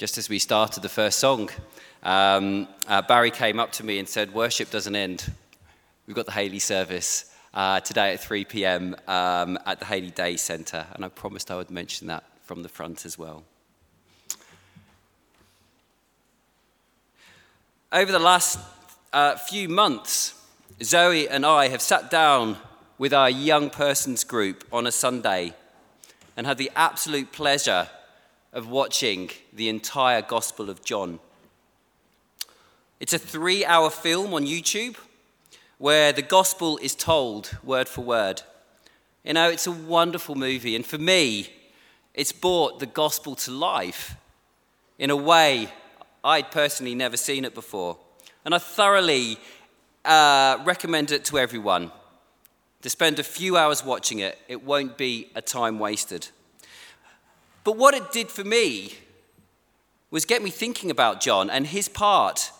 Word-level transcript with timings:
just 0.00 0.16
as 0.16 0.30
we 0.30 0.38
started 0.38 0.82
the 0.82 0.88
first 0.88 1.18
song, 1.18 1.50
um, 2.04 2.66
uh, 2.88 3.02
Barry 3.02 3.30
came 3.30 3.60
up 3.60 3.70
to 3.72 3.84
me 3.84 3.98
and 3.98 4.08
said, 4.08 4.32
Worship 4.32 4.70
doesn't 4.70 4.96
end. 4.96 5.30
We've 6.06 6.16
got 6.16 6.24
the 6.24 6.32
Haley 6.32 6.58
service 6.58 7.30
uh, 7.52 7.80
today 7.80 8.14
at 8.14 8.20
3 8.20 8.46
p.m. 8.46 8.96
Um, 9.06 9.58
at 9.66 9.78
the 9.78 9.84
Haley 9.84 10.10
Day 10.10 10.36
Centre, 10.36 10.86
and 10.94 11.04
I 11.04 11.08
promised 11.10 11.50
I 11.50 11.56
would 11.56 11.70
mention 11.70 12.06
that 12.06 12.24
from 12.44 12.62
the 12.62 12.68
front 12.70 13.04
as 13.04 13.18
well. 13.18 13.44
Over 17.92 18.10
the 18.10 18.18
last 18.18 18.58
uh, 19.12 19.36
few 19.36 19.68
months, 19.68 20.32
Zoe 20.82 21.28
and 21.28 21.44
I 21.44 21.68
have 21.68 21.82
sat 21.82 22.10
down 22.10 22.56
with 22.96 23.12
our 23.12 23.28
young 23.28 23.68
persons 23.68 24.24
group 24.24 24.64
on 24.72 24.86
a 24.86 24.92
Sunday 24.92 25.52
and 26.38 26.46
had 26.46 26.56
the 26.56 26.70
absolute 26.74 27.32
pleasure 27.32 27.90
of 28.52 28.68
watching 28.68 29.30
the 29.52 29.68
entire 29.68 30.22
Gospel 30.22 30.68
of 30.68 30.84
John. 30.84 31.20
It's 32.98 33.12
a 33.12 33.18
three 33.18 33.64
hour 33.64 33.90
film 33.90 34.34
on 34.34 34.44
YouTube 34.44 34.96
where 35.78 36.12
the 36.12 36.22
Gospel 36.22 36.78
is 36.78 36.94
told 36.94 37.56
word 37.64 37.88
for 37.88 38.02
word. 38.02 38.42
You 39.24 39.34
know, 39.34 39.48
it's 39.48 39.66
a 39.66 39.72
wonderful 39.72 40.34
movie, 40.34 40.74
and 40.76 40.84
for 40.84 40.98
me, 40.98 41.50
it's 42.14 42.32
brought 42.32 42.80
the 42.80 42.86
Gospel 42.86 43.34
to 43.36 43.50
life 43.50 44.16
in 44.98 45.10
a 45.10 45.16
way 45.16 45.70
I'd 46.22 46.50
personally 46.50 46.94
never 46.94 47.16
seen 47.16 47.44
it 47.44 47.54
before. 47.54 47.96
And 48.44 48.54
I 48.54 48.58
thoroughly 48.58 49.38
uh, 50.04 50.58
recommend 50.64 51.12
it 51.12 51.24
to 51.26 51.38
everyone. 51.38 51.92
To 52.82 52.90
spend 52.90 53.18
a 53.18 53.22
few 53.22 53.56
hours 53.56 53.84
watching 53.84 54.20
it, 54.20 54.38
it 54.48 54.64
won't 54.64 54.96
be 54.96 55.30
a 55.34 55.42
time 55.42 55.78
wasted. 55.78 56.28
But 57.64 57.76
what 57.76 57.94
it 57.94 58.12
did 58.12 58.28
for 58.28 58.44
me 58.44 58.94
was 60.10 60.24
get 60.24 60.42
me 60.42 60.50
thinking 60.50 60.90
about 60.90 61.20
John 61.20 61.50
and 61.50 61.66
his 61.66 61.88
part 61.88 62.52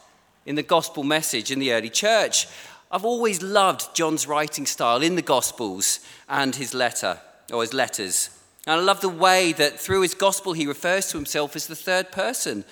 in 0.47 0.55
the 0.55 0.63
gospel 0.63 1.03
message 1.03 1.51
in 1.51 1.59
the 1.59 1.73
early 1.73 1.91
church. 1.91 2.47
I've 2.91 3.05
always 3.05 3.43
loved 3.43 3.95
John's 3.95 4.27
writing 4.27 4.67
style 4.67 5.03
in 5.03 5.15
the 5.15 5.23
gospels 5.23 6.01
and 6.29 6.55
his 6.55 6.75
letter 6.75 7.19
or 7.53 7.63
his 7.63 7.73
letters. 7.75 8.31
And 8.67 8.81
I 8.81 8.83
love 8.85 9.01
the 9.01 9.09
way 9.09 9.53
that 9.53 9.81
through 9.81 10.03
his 10.03 10.15
gospel 10.15 10.53
he 10.53 10.67
refers 10.67 11.09
to 11.09 11.17
himself 11.17 11.57
as 11.57 11.67
the 11.67 11.77
third 11.77 12.13
person, 12.13 12.65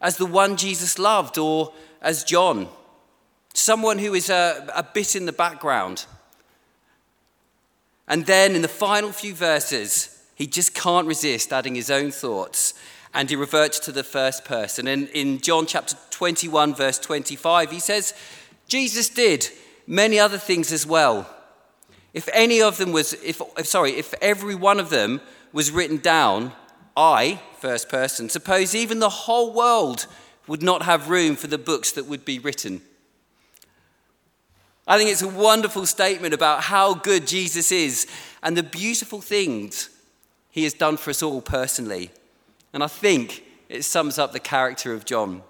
as 0.00 0.16
the 0.16 0.26
one 0.26 0.56
Jesus 0.56 0.98
loved, 0.98 1.38
or 1.38 1.72
as 2.02 2.24
John, 2.24 2.68
someone 3.54 3.98
who 3.98 4.14
is 4.14 4.28
a, 4.28 4.66
a 4.74 4.82
bit 4.82 5.14
in 5.14 5.26
the 5.26 5.32
background. 5.32 6.06
And 8.08 8.26
then 8.26 8.54
in 8.54 8.62
the 8.62 8.68
final 8.68 9.12
few 9.12 9.34
verses, 9.34 10.15
he 10.36 10.46
just 10.46 10.74
can't 10.74 11.06
resist 11.06 11.52
adding 11.52 11.74
his 11.74 11.90
own 11.90 12.10
thoughts 12.10 12.74
and 13.14 13.30
he 13.30 13.34
reverts 13.34 13.78
to 13.80 13.90
the 13.90 14.04
first 14.04 14.44
person. 14.44 14.86
And 14.86 15.08
in 15.08 15.40
John 15.40 15.64
chapter 15.64 15.96
21, 16.10 16.74
verse 16.74 16.98
25, 16.98 17.70
he 17.70 17.80
says, 17.80 18.12
Jesus 18.68 19.08
did 19.08 19.48
many 19.86 20.18
other 20.18 20.36
things 20.36 20.72
as 20.72 20.86
well. 20.86 21.28
If 22.12 22.28
any 22.34 22.60
of 22.60 22.76
them 22.76 22.92
was, 22.92 23.14
if, 23.14 23.40
sorry, 23.64 23.92
if 23.92 24.12
every 24.20 24.54
one 24.54 24.78
of 24.78 24.90
them 24.90 25.22
was 25.54 25.70
written 25.70 25.96
down, 25.96 26.52
I, 26.94 27.40
first 27.58 27.88
person, 27.88 28.28
suppose 28.28 28.74
even 28.74 28.98
the 28.98 29.08
whole 29.08 29.54
world 29.54 30.06
would 30.46 30.62
not 30.62 30.82
have 30.82 31.08
room 31.08 31.36
for 31.36 31.46
the 31.46 31.56
books 31.56 31.92
that 31.92 32.04
would 32.04 32.26
be 32.26 32.38
written. 32.38 32.82
I 34.86 34.98
think 34.98 35.10
it's 35.10 35.22
a 35.22 35.28
wonderful 35.28 35.86
statement 35.86 36.34
about 36.34 36.64
how 36.64 36.92
good 36.92 37.26
Jesus 37.26 37.72
is 37.72 38.06
and 38.42 38.54
the 38.54 38.62
beautiful 38.62 39.22
things 39.22 39.88
he 40.56 40.64
has 40.64 40.72
done 40.72 40.96
for 40.96 41.10
us 41.10 41.22
all 41.22 41.42
personally. 41.42 42.10
And 42.72 42.82
I 42.82 42.86
think 42.86 43.44
it 43.68 43.82
sums 43.82 44.18
up 44.18 44.32
the 44.32 44.40
character 44.40 44.94
of 44.94 45.04
John. 45.04 45.42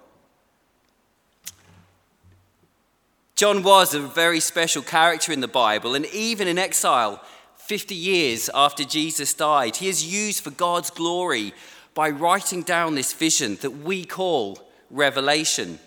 John 3.36 3.62
was 3.62 3.94
a 3.94 4.00
very 4.00 4.40
special 4.40 4.82
character 4.82 5.30
in 5.30 5.40
the 5.40 5.46
Bible, 5.46 5.94
and 5.94 6.06
even 6.06 6.48
in 6.48 6.58
exile, 6.58 7.22
50 7.54 7.94
years 7.94 8.50
after 8.52 8.82
Jesus 8.82 9.32
died, 9.32 9.76
he 9.76 9.88
is 9.88 10.12
used 10.12 10.42
for 10.42 10.50
God's 10.50 10.90
glory 10.90 11.54
by 11.94 12.10
writing 12.10 12.62
down 12.62 12.96
this 12.96 13.12
vision 13.12 13.58
that 13.60 13.70
we 13.70 14.04
call 14.04 14.58
Revelation. 14.90 15.78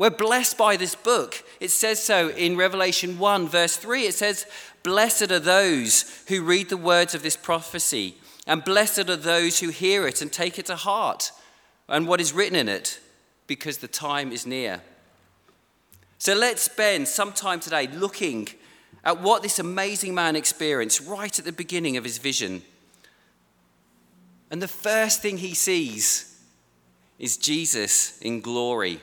We're 0.00 0.08
blessed 0.08 0.56
by 0.56 0.78
this 0.78 0.94
book. 0.94 1.44
It 1.60 1.70
says 1.70 2.02
so 2.02 2.30
in 2.30 2.56
Revelation 2.56 3.18
1, 3.18 3.48
verse 3.48 3.76
3. 3.76 4.04
It 4.04 4.14
says, 4.14 4.46
Blessed 4.82 5.30
are 5.30 5.38
those 5.38 6.24
who 6.28 6.42
read 6.42 6.70
the 6.70 6.78
words 6.78 7.14
of 7.14 7.22
this 7.22 7.36
prophecy, 7.36 8.14
and 8.46 8.64
blessed 8.64 9.10
are 9.10 9.16
those 9.16 9.60
who 9.60 9.68
hear 9.68 10.08
it 10.08 10.22
and 10.22 10.32
take 10.32 10.58
it 10.58 10.64
to 10.66 10.76
heart 10.76 11.32
and 11.86 12.08
what 12.08 12.18
is 12.18 12.32
written 12.32 12.56
in 12.56 12.66
it, 12.66 12.98
because 13.46 13.76
the 13.76 13.88
time 13.88 14.32
is 14.32 14.46
near. 14.46 14.80
So 16.16 16.32
let's 16.32 16.62
spend 16.62 17.06
some 17.06 17.34
time 17.34 17.60
today 17.60 17.86
looking 17.86 18.48
at 19.04 19.20
what 19.20 19.42
this 19.42 19.58
amazing 19.58 20.14
man 20.14 20.34
experienced 20.34 21.06
right 21.06 21.38
at 21.38 21.44
the 21.44 21.52
beginning 21.52 21.98
of 21.98 22.04
his 22.04 22.16
vision. 22.16 22.62
And 24.50 24.62
the 24.62 24.66
first 24.66 25.20
thing 25.20 25.36
he 25.36 25.52
sees 25.52 26.40
is 27.18 27.36
Jesus 27.36 28.18
in 28.20 28.40
glory. 28.40 29.02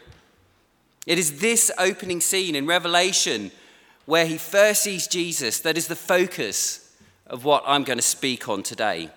It 1.08 1.18
is 1.18 1.40
this 1.40 1.72
opening 1.80 2.20
scene 2.22 2.54
in 2.54 2.68
Revelation 2.68 3.52
where 4.06 4.26
he 4.26 4.38
first 4.38 4.84
sees 4.84 5.08
Jesus, 5.08 5.62
that 5.62 5.78
is 5.78 5.88
the 5.88 5.96
focus 5.96 6.96
of 7.26 7.46
what 7.46 7.64
I'm 7.66 7.84
going 7.84 7.98
to 7.98 8.04
speak 8.04 8.48
on 8.48 8.62
today. 8.62 9.10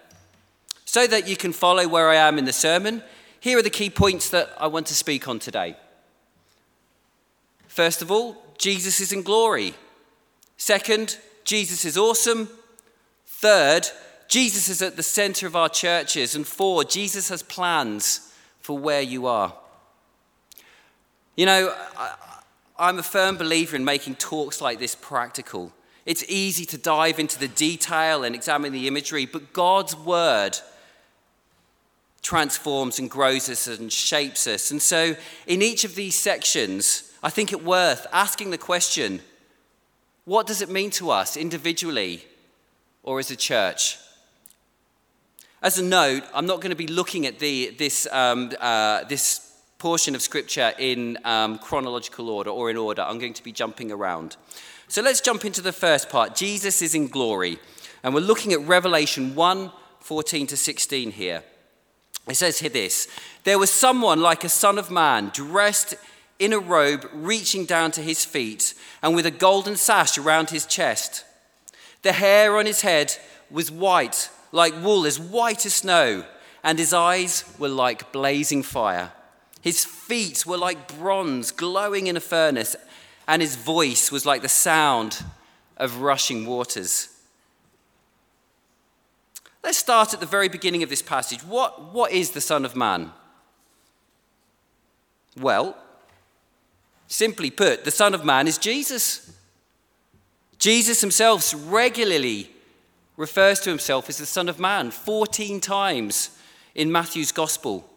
So 0.85 1.07
that 1.09 1.29
you 1.29 1.37
can 1.37 1.53
follow 1.53 1.87
where 1.87 2.09
I 2.09 2.15
am 2.15 2.39
in 2.39 2.45
the 2.45 2.53
sermon, 2.53 3.03
here 3.41 3.59
are 3.59 3.63
the 3.63 3.71
key 3.71 3.91
points 3.91 4.31
that 4.31 4.51
I 4.59 4.69
want 4.69 4.87
to 4.87 4.95
speak 4.95 5.29
on 5.29 5.39
today. 5.39 5.77
First 7.67 8.03
of 8.03 8.11
all, 8.11 8.37
Jesus 8.57 9.01
is 9.01 9.13
in 9.13 9.23
glory. 9.23 9.75
Second, 10.57 11.19
Jesus 11.45 11.85
is 11.85 11.97
awesome. 11.97 12.49
Third, 13.27 13.89
Jesus 14.29 14.69
is 14.69 14.83
at 14.83 14.97
the 14.97 15.03
center 15.03 15.47
of 15.47 15.57
our 15.57 15.69
churches. 15.69 16.35
And 16.37 16.47
four, 16.47 16.85
Jesus 16.85 17.31
has 17.31 17.43
plans 17.43 18.33
for 18.61 18.79
where 18.79 19.03
you 19.03 19.27
are. 19.27 19.55
You 21.41 21.47
know, 21.47 21.75
I'm 22.79 22.99
a 22.99 23.03
firm 23.03 23.39
believer 23.39 23.75
in 23.75 23.83
making 23.83 24.17
talks 24.17 24.61
like 24.61 24.79
this 24.79 24.95
practical. 24.95 25.73
It's 26.05 26.23
easy 26.29 26.67
to 26.67 26.77
dive 26.77 27.19
into 27.19 27.39
the 27.39 27.49
detail 27.49 28.25
and 28.25 28.35
examine 28.35 28.75
the 28.75 28.87
imagery, 28.87 29.25
but 29.25 29.55
God's 29.55 29.97
word 29.97 30.59
transforms 32.21 32.99
and 32.99 33.11
grows 33.11 33.49
us 33.49 33.67
and 33.69 33.91
shapes 33.91 34.47
us. 34.47 34.71
And 34.71 34.83
so, 34.83 35.17
in 35.47 35.63
each 35.63 35.85
of 35.85 35.95
these 35.95 36.15
sections, 36.15 37.11
I 37.23 37.31
think 37.31 37.53
it 37.53 37.65
worth 37.65 38.07
asking 38.13 38.51
the 38.51 38.59
question 38.59 39.23
what 40.27 40.47
does 40.47 40.61
it 40.61 40.69
mean 40.69 40.91
to 40.91 41.11
us 41.11 41.39
individually 41.39 42.23
or 43.03 43.19
as 43.19 43.31
a 43.31 43.37
church? 43.37 43.97
As 45.63 45.79
a 45.79 45.83
note, 45.83 46.25
I'm 46.35 46.45
not 46.45 46.61
going 46.61 46.69
to 46.69 46.77
be 46.77 46.87
looking 46.87 47.25
at 47.25 47.39
the, 47.39 47.75
this, 47.79 48.07
um, 48.13 48.53
uh, 48.61 49.05
this 49.05 49.50
portion 49.81 50.15
of 50.15 50.23
scripture 50.23 50.73
in 50.79 51.19
um, 51.25 51.59
chronological 51.59 52.29
order 52.29 52.51
or 52.51 52.71
in 52.71 52.77
order. 52.77 53.03
I'm 53.03 53.19
going 53.19 53.33
to 53.33 53.43
be 53.43 53.51
jumping 53.51 53.91
around. 53.91 54.37
So 54.89 55.03
let's 55.03 55.21
jump 55.21 55.45
into 55.45 55.63
the 55.63 55.73
first 55.73 56.11
part. 56.11 56.37
Jesus 56.37 56.83
is 56.83 56.95
in 56.95 57.09
glory. 57.09 57.59
And 58.03 58.15
we're 58.15 58.21
looking 58.21 58.53
at 58.53 58.61
Revelation 58.61 59.35
1 59.35 59.73
14 60.01 60.47
to 60.47 60.57
16 60.57 61.11
here. 61.13 61.43
It 62.29 62.37
says 62.37 62.59
here 62.59 62.71
this 62.71 63.09
There 63.45 63.59
was 63.59 63.71
someone 63.71 64.21
like 64.21 64.45
a 64.45 64.49
son 64.49 64.79
of 64.79 64.91
man, 64.91 65.31
dressed 65.33 65.95
in 66.39 66.53
a 66.53 66.59
robe 66.59 67.09
reaching 67.13 67.65
down 67.65 67.91
to 67.93 68.03
his 68.03 68.25
feet, 68.25 68.75
and 69.03 69.15
with 69.15 69.27
a 69.27 69.31
golden 69.31 69.77
sash 69.77 70.19
around 70.19 70.51
his 70.51 70.67
chest. 70.67 71.25
The 72.03 72.13
hair 72.13 72.57
on 72.57 72.67
his 72.67 72.83
head 72.83 73.17
was 73.51 73.71
white, 73.71 74.31
like 74.53 74.75
wool, 74.83 75.07
as 75.07 75.19
white 75.19 75.67
as 75.67 75.75
snow, 75.75 76.25
and 76.63 76.79
his 76.79 76.93
eyes 76.93 77.45
were 77.59 77.69
like 77.69 78.13
blazing 78.13 78.63
fire. 78.63 79.13
His 79.61 79.85
feet 79.85 80.47
were 80.47 80.57
like 80.57 80.97
bronze 80.99 81.51
glowing 81.51 82.07
in 82.07 82.17
a 82.17 82.21
furnace, 82.21 82.77
and 83.29 83.43
his 83.43 83.57
voice 83.57 84.11
was 84.11 84.25
like 84.25 84.43
the 84.43 84.49
sound 84.49 85.23
of 85.77 86.01
rushing 86.01 86.47
waters. 86.47 87.09
Let's 89.63 89.79
start 89.79 90.15
at 90.15 90.21
the 90.21 90.27
very 90.27 90.49
beginning 90.49 90.83
of 90.83 90.89
this 90.89 91.03
passage. 91.03 91.45
What, 91.45 91.93
what 91.93 92.13
is 92.13 92.31
the 92.31 92.41
Son 92.41 92.65
of 92.65 92.75
Man? 92.75 93.13
Well, 95.39 95.77
simply 97.09 97.51
put, 97.51 97.85
the 97.85 97.91
Son 97.91 98.15
of 98.15 98.25
Man 98.25 98.49
is 98.49 98.57
Jesus. 98.57 99.37
Jesus 100.59 101.01
himself 101.01 101.55
regularly 101.67 102.51
refers 103.17 103.61
to 103.61 103.71
himself 103.71 104.09
as 104.09 104.17
the 104.17 104.27
Son 104.27 104.49
of 104.49 104.59
Man 104.59 104.91
14 104.91 105.61
times 105.61 106.39
in 106.75 106.91
Matthew's 106.91 107.33
Gospel. 107.33 107.89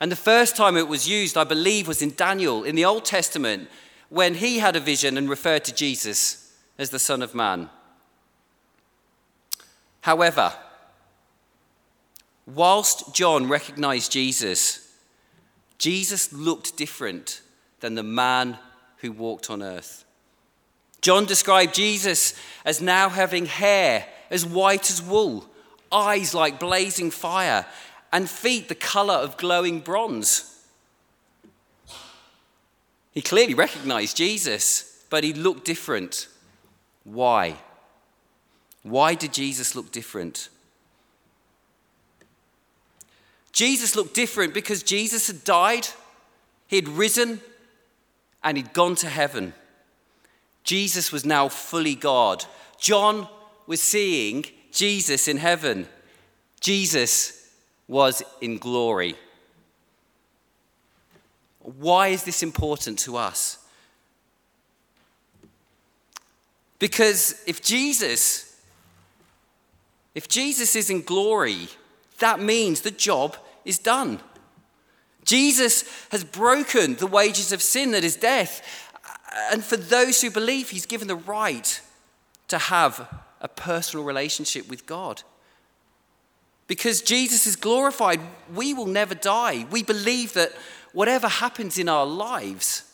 And 0.00 0.12
the 0.12 0.16
first 0.16 0.56
time 0.56 0.76
it 0.76 0.88
was 0.88 1.08
used, 1.08 1.36
I 1.36 1.44
believe, 1.44 1.88
was 1.88 2.02
in 2.02 2.14
Daniel 2.14 2.62
in 2.62 2.76
the 2.76 2.84
Old 2.84 3.04
Testament 3.04 3.68
when 4.08 4.34
he 4.34 4.58
had 4.58 4.76
a 4.76 4.80
vision 4.80 5.18
and 5.18 5.28
referred 5.28 5.64
to 5.64 5.74
Jesus 5.74 6.54
as 6.78 6.90
the 6.90 6.98
Son 6.98 7.22
of 7.22 7.34
Man. 7.34 7.68
However, 10.02 10.52
whilst 12.46 13.14
John 13.14 13.48
recognized 13.48 14.12
Jesus, 14.12 14.96
Jesus 15.78 16.32
looked 16.32 16.76
different 16.76 17.42
than 17.80 17.94
the 17.94 18.02
man 18.02 18.58
who 18.98 19.12
walked 19.12 19.50
on 19.50 19.62
earth. 19.62 20.04
John 21.00 21.26
described 21.26 21.74
Jesus 21.74 22.34
as 22.64 22.80
now 22.80 23.08
having 23.08 23.46
hair 23.46 24.06
as 24.30 24.44
white 24.44 24.90
as 24.90 25.02
wool, 25.02 25.48
eyes 25.92 26.34
like 26.34 26.58
blazing 26.58 27.10
fire, 27.10 27.66
and 28.12 28.28
feet 28.28 28.68
the 28.68 28.74
color 28.74 29.14
of 29.14 29.36
glowing 29.36 29.80
bronze. 29.80 30.64
He 33.12 33.22
clearly 33.22 33.54
recognized 33.54 34.16
Jesus, 34.16 35.04
but 35.10 35.24
he 35.24 35.32
looked 35.32 35.64
different. 35.64 36.28
Why? 37.04 37.56
Why 38.82 39.14
did 39.14 39.32
Jesus 39.32 39.74
look 39.74 39.90
different? 39.92 40.48
Jesus 43.52 43.96
looked 43.96 44.14
different 44.14 44.54
because 44.54 44.82
Jesus 44.82 45.26
had 45.26 45.42
died, 45.42 45.88
he 46.68 46.76
had 46.76 46.88
risen, 46.88 47.40
and 48.44 48.56
he'd 48.56 48.72
gone 48.72 48.94
to 48.96 49.08
heaven. 49.08 49.52
Jesus 50.62 51.10
was 51.10 51.24
now 51.24 51.48
fully 51.48 51.94
God. 51.94 52.44
John 52.78 53.26
was 53.66 53.82
seeing 53.82 54.44
Jesus 54.70 55.26
in 55.26 55.38
heaven. 55.38 55.88
Jesus 56.60 57.37
was 57.88 58.22
in 58.40 58.58
glory. 58.58 59.16
Why 61.60 62.08
is 62.08 62.22
this 62.22 62.42
important 62.42 62.98
to 63.00 63.16
us? 63.16 63.58
Because 66.78 67.42
if 67.46 67.60
Jesus, 67.60 68.62
if 70.14 70.28
Jesus 70.28 70.76
is 70.76 70.90
in 70.90 71.02
glory, 71.02 71.68
that 72.20 72.40
means 72.40 72.82
the 72.82 72.90
job 72.90 73.36
is 73.64 73.78
done. 73.78 74.20
Jesus 75.24 75.84
has 76.10 76.24
broken 76.24 76.94
the 76.94 77.06
wages 77.06 77.52
of 77.52 77.62
sin 77.62 77.90
that 77.90 78.04
is 78.04 78.16
death. 78.16 78.62
And 79.52 79.62
for 79.64 79.76
those 79.76 80.22
who 80.22 80.30
believe, 80.30 80.70
he's 80.70 80.86
given 80.86 81.08
the 81.08 81.16
right 81.16 81.80
to 82.48 82.58
have 82.58 83.22
a 83.40 83.48
personal 83.48 84.04
relationship 84.04 84.68
with 84.68 84.86
God. 84.86 85.22
Because 86.68 87.00
Jesus 87.00 87.46
is 87.46 87.56
glorified, 87.56 88.20
we 88.54 88.72
will 88.74 88.86
never 88.86 89.14
die. 89.14 89.66
We 89.70 89.82
believe 89.82 90.34
that 90.34 90.52
whatever 90.92 91.26
happens 91.26 91.78
in 91.78 91.88
our 91.88 92.06
lives, 92.06 92.84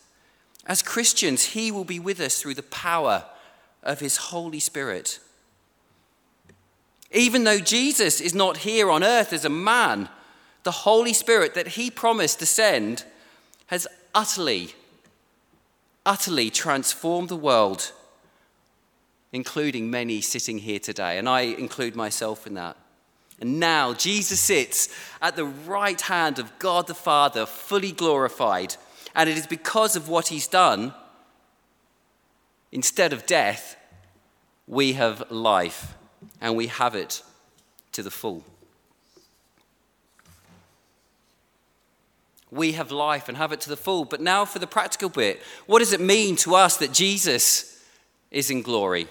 as 0.65 0.81
Christians, 0.81 1.47
He 1.47 1.71
will 1.71 1.85
be 1.85 1.99
with 1.99 2.21
us 2.21 2.41
through 2.41 2.55
the 2.55 2.63
power 2.63 3.25
of 3.83 4.01
His 4.01 4.17
Holy 4.17 4.61
Spirit. 4.61 5.19
Even 7.11 7.45
though 7.45 7.59
Jesus 7.59 8.21
is 8.21 8.35
not 8.35 8.59
here 8.59 8.91
on 8.91 9.05
earth 9.05 9.33
as 9.33 9.45
a 9.45 9.51
man, 9.51 10.09
the 10.63 10.71
Holy 10.71 11.13
Spirit 11.13 11.55
that 11.55 11.69
He 11.69 11.91
promised 11.91 12.39
to 12.39 12.47
send 12.47 13.05
has 13.67 13.89
utterly, 14.15 14.75
utterly 16.07 16.49
transformed 16.49 17.29
the 17.29 17.37
world, 17.37 17.93
including 19.33 19.91
many 19.91 20.21
sitting 20.21 20.59
here 20.59 20.79
today. 20.79 21.19
And 21.19 21.29
I 21.29 21.41
include 21.41 21.97
myself 21.97 22.47
in 22.47 22.55
that. 22.55 22.77
And 23.41 23.59
now 23.59 23.95
Jesus 23.95 24.41
sits 24.41 24.89
at 25.21 25.37
the 25.37 25.45
right 25.45 26.01
hand 26.01 26.39
of 26.39 26.59
God 26.59 26.87
the 26.87 26.95
Father, 26.95 27.47
fully 27.47 27.93
glorified. 27.93 28.77
And 29.15 29.29
it 29.29 29.37
is 29.37 29.47
because 29.47 29.97
of 29.97 30.09
what 30.09 30.29
he's 30.29 30.47
done, 30.47 30.95
instead 32.73 33.13
of 33.13 33.27
death, 33.27 33.77
we 34.67 34.95
have 34.95 35.31
life, 35.31 35.95
and 36.41 36.57
we 36.57 36.69
have 36.69 36.95
it 36.95 37.23
to 37.93 38.03
the 38.03 38.11
full. 38.11 38.45
We 42.51 42.73
have 42.73 42.93
life 42.93 43.29
and 43.29 43.37
have 43.37 43.53
it 43.53 43.61
to 43.63 43.69
the 43.69 43.77
full. 43.77 44.05
But 44.05 44.21
now 44.21 44.45
for 44.45 44.59
the 44.61 44.67
practical 44.67 45.09
bit 45.09 45.41
what 45.67 45.81
does 45.81 45.93
it 45.93 46.01
mean 46.01 46.37
to 46.37 46.55
us 46.55 46.77
that 46.77 46.93
Jesus 46.93 47.85
is 48.31 48.51
in 48.51 48.63
glory? 48.63 49.09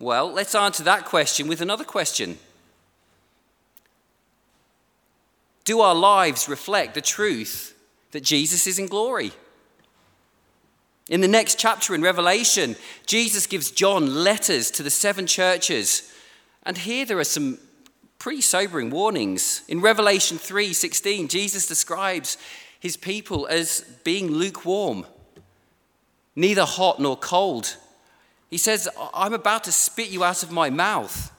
Well, 0.00 0.32
let's 0.32 0.54
answer 0.54 0.82
that 0.84 1.04
question 1.04 1.48
with 1.48 1.60
another 1.60 1.84
question 1.84 2.38
Do 5.64 5.80
our 5.80 5.94
lives 5.94 6.48
reflect 6.48 6.94
the 6.94 7.00
truth 7.00 7.74
that 8.12 8.22
Jesus 8.22 8.66
is 8.66 8.78
in 8.78 8.86
glory? 8.86 9.32
In 11.08 11.20
the 11.22 11.28
next 11.28 11.58
chapter 11.58 11.94
in 11.94 12.02
Revelation, 12.02 12.76
Jesus 13.06 13.46
gives 13.46 13.70
John 13.70 14.22
letters 14.24 14.70
to 14.72 14.82
the 14.82 14.90
seven 14.90 15.26
churches. 15.26 16.12
And 16.64 16.76
here 16.76 17.06
there 17.06 17.18
are 17.18 17.24
some 17.24 17.58
pretty 18.18 18.42
sobering 18.42 18.90
warnings. 18.90 19.62
In 19.68 19.80
Revelation 19.80 20.38
3:16, 20.38 21.28
Jesus 21.28 21.66
describes 21.66 22.36
his 22.78 22.96
people 22.96 23.46
as 23.46 23.80
being 24.04 24.30
lukewarm, 24.30 25.06
neither 26.36 26.64
hot 26.64 27.00
nor 27.00 27.16
cold. 27.16 27.76
He 28.50 28.58
says, 28.58 28.88
I'm 29.12 29.34
about 29.34 29.64
to 29.64 29.72
spit 29.72 30.08
you 30.08 30.24
out 30.24 30.42
of 30.42 30.50
my 30.50 30.70
mouth. 30.70 31.32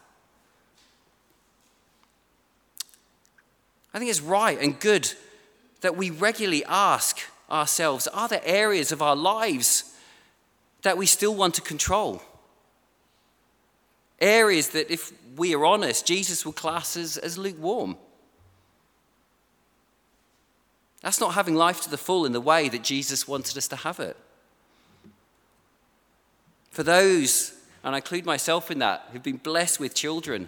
I 3.93 3.97
think 3.97 4.11
it's 4.11 4.21
right 4.21 4.59
and 4.61 4.79
good 4.79 5.11
that 5.81 5.97
we 5.97 6.11
regularly 6.11 6.63
ask 6.65 7.19
ourselves 7.49 8.07
are 8.07 8.27
there 8.27 8.41
areas 8.43 8.91
of 8.91 9.01
our 9.01 9.15
lives 9.15 9.95
that 10.83 10.97
we 10.97 11.05
still 11.05 11.33
want 11.35 11.55
to 11.55 11.61
control? 11.61 12.21
Areas 14.19 14.69
that, 14.69 14.91
if 14.91 15.11
we 15.35 15.55
are 15.55 15.65
honest, 15.65 16.05
Jesus 16.05 16.45
will 16.45 16.53
class 16.53 16.95
as, 16.95 17.17
as 17.17 17.37
lukewarm. 17.37 17.97
That's 21.01 21.21
not 21.21 21.33
having 21.33 21.55
life 21.55 21.81
to 21.81 21.89
the 21.89 21.97
full 21.97 22.25
in 22.25 22.33
the 22.33 22.41
way 22.41 22.67
that 22.69 22.83
Jesus 22.83 23.27
wanted 23.27 23.57
us 23.57 23.67
to 23.69 23.77
have 23.77 23.99
it. 23.99 24.17
For 26.79 26.83
those, 26.83 27.55
and 27.83 27.93
I 27.93 27.97
include 27.97 28.25
myself 28.25 28.71
in 28.71 28.79
that, 28.79 29.09
who've 29.11 29.21
been 29.21 29.35
blessed 29.35 29.81
with 29.81 29.93
children, 29.93 30.47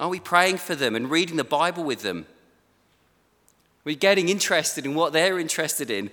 are 0.00 0.08
we 0.08 0.18
praying 0.18 0.56
for 0.56 0.74
them 0.74 0.96
and 0.96 1.08
reading 1.08 1.36
the 1.36 1.44
Bible 1.44 1.84
with 1.84 2.02
them? 2.02 2.26
We're 3.84 3.94
getting 3.94 4.28
interested 4.28 4.84
in 4.84 4.96
what 4.96 5.12
they're 5.12 5.38
interested 5.38 5.88
in. 5.88 6.10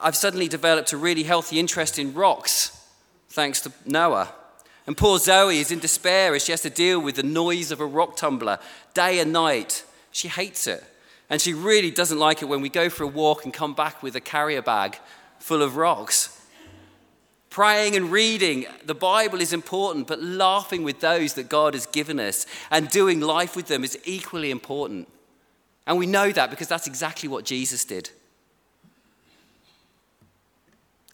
I've 0.00 0.16
suddenly 0.16 0.48
developed 0.48 0.94
a 0.94 0.96
really 0.96 1.24
healthy 1.24 1.58
interest 1.58 1.98
in 1.98 2.14
rocks, 2.14 2.82
thanks 3.28 3.60
to 3.60 3.72
Noah. 3.84 4.32
And 4.86 4.96
poor 4.96 5.18
Zoe 5.18 5.58
is 5.58 5.70
in 5.70 5.80
despair 5.80 6.34
as 6.34 6.46
she 6.46 6.52
has 6.52 6.62
to 6.62 6.70
deal 6.70 6.98
with 6.98 7.16
the 7.16 7.22
noise 7.22 7.70
of 7.70 7.80
a 7.80 7.86
rock 7.86 8.16
tumbler 8.16 8.58
day 8.94 9.18
and 9.18 9.34
night. 9.34 9.84
She 10.12 10.28
hates 10.28 10.66
it. 10.66 10.82
And 11.28 11.42
she 11.42 11.52
really 11.52 11.90
doesn't 11.90 12.18
like 12.18 12.40
it 12.40 12.46
when 12.46 12.62
we 12.62 12.70
go 12.70 12.88
for 12.88 13.04
a 13.04 13.06
walk 13.06 13.44
and 13.44 13.52
come 13.52 13.74
back 13.74 14.02
with 14.02 14.16
a 14.16 14.20
carrier 14.22 14.62
bag 14.62 14.96
full 15.38 15.62
of 15.62 15.76
rocks. 15.76 16.29
Praying 17.50 17.96
and 17.96 18.12
reading 18.12 18.66
the 18.84 18.94
Bible 18.94 19.40
is 19.40 19.52
important, 19.52 20.06
but 20.06 20.22
laughing 20.22 20.84
with 20.84 21.00
those 21.00 21.34
that 21.34 21.48
God 21.48 21.74
has 21.74 21.84
given 21.84 22.20
us 22.20 22.46
and 22.70 22.88
doing 22.88 23.20
life 23.20 23.56
with 23.56 23.66
them 23.66 23.82
is 23.82 23.98
equally 24.04 24.52
important. 24.52 25.08
And 25.84 25.98
we 25.98 26.06
know 26.06 26.30
that 26.30 26.50
because 26.50 26.68
that's 26.68 26.86
exactly 26.86 27.28
what 27.28 27.44
Jesus 27.44 27.84
did. 27.84 28.10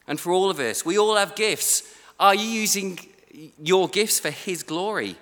And 0.06 0.20
for 0.20 0.30
all 0.30 0.50
of 0.50 0.60
us, 0.60 0.84
we 0.84 0.98
all 0.98 1.16
have 1.16 1.34
gifts. 1.34 1.82
Are 2.20 2.34
you 2.34 2.46
using 2.46 2.98
your 3.58 3.88
gifts 3.88 4.20
for 4.20 4.30
His 4.30 4.62
glory? 4.62 5.16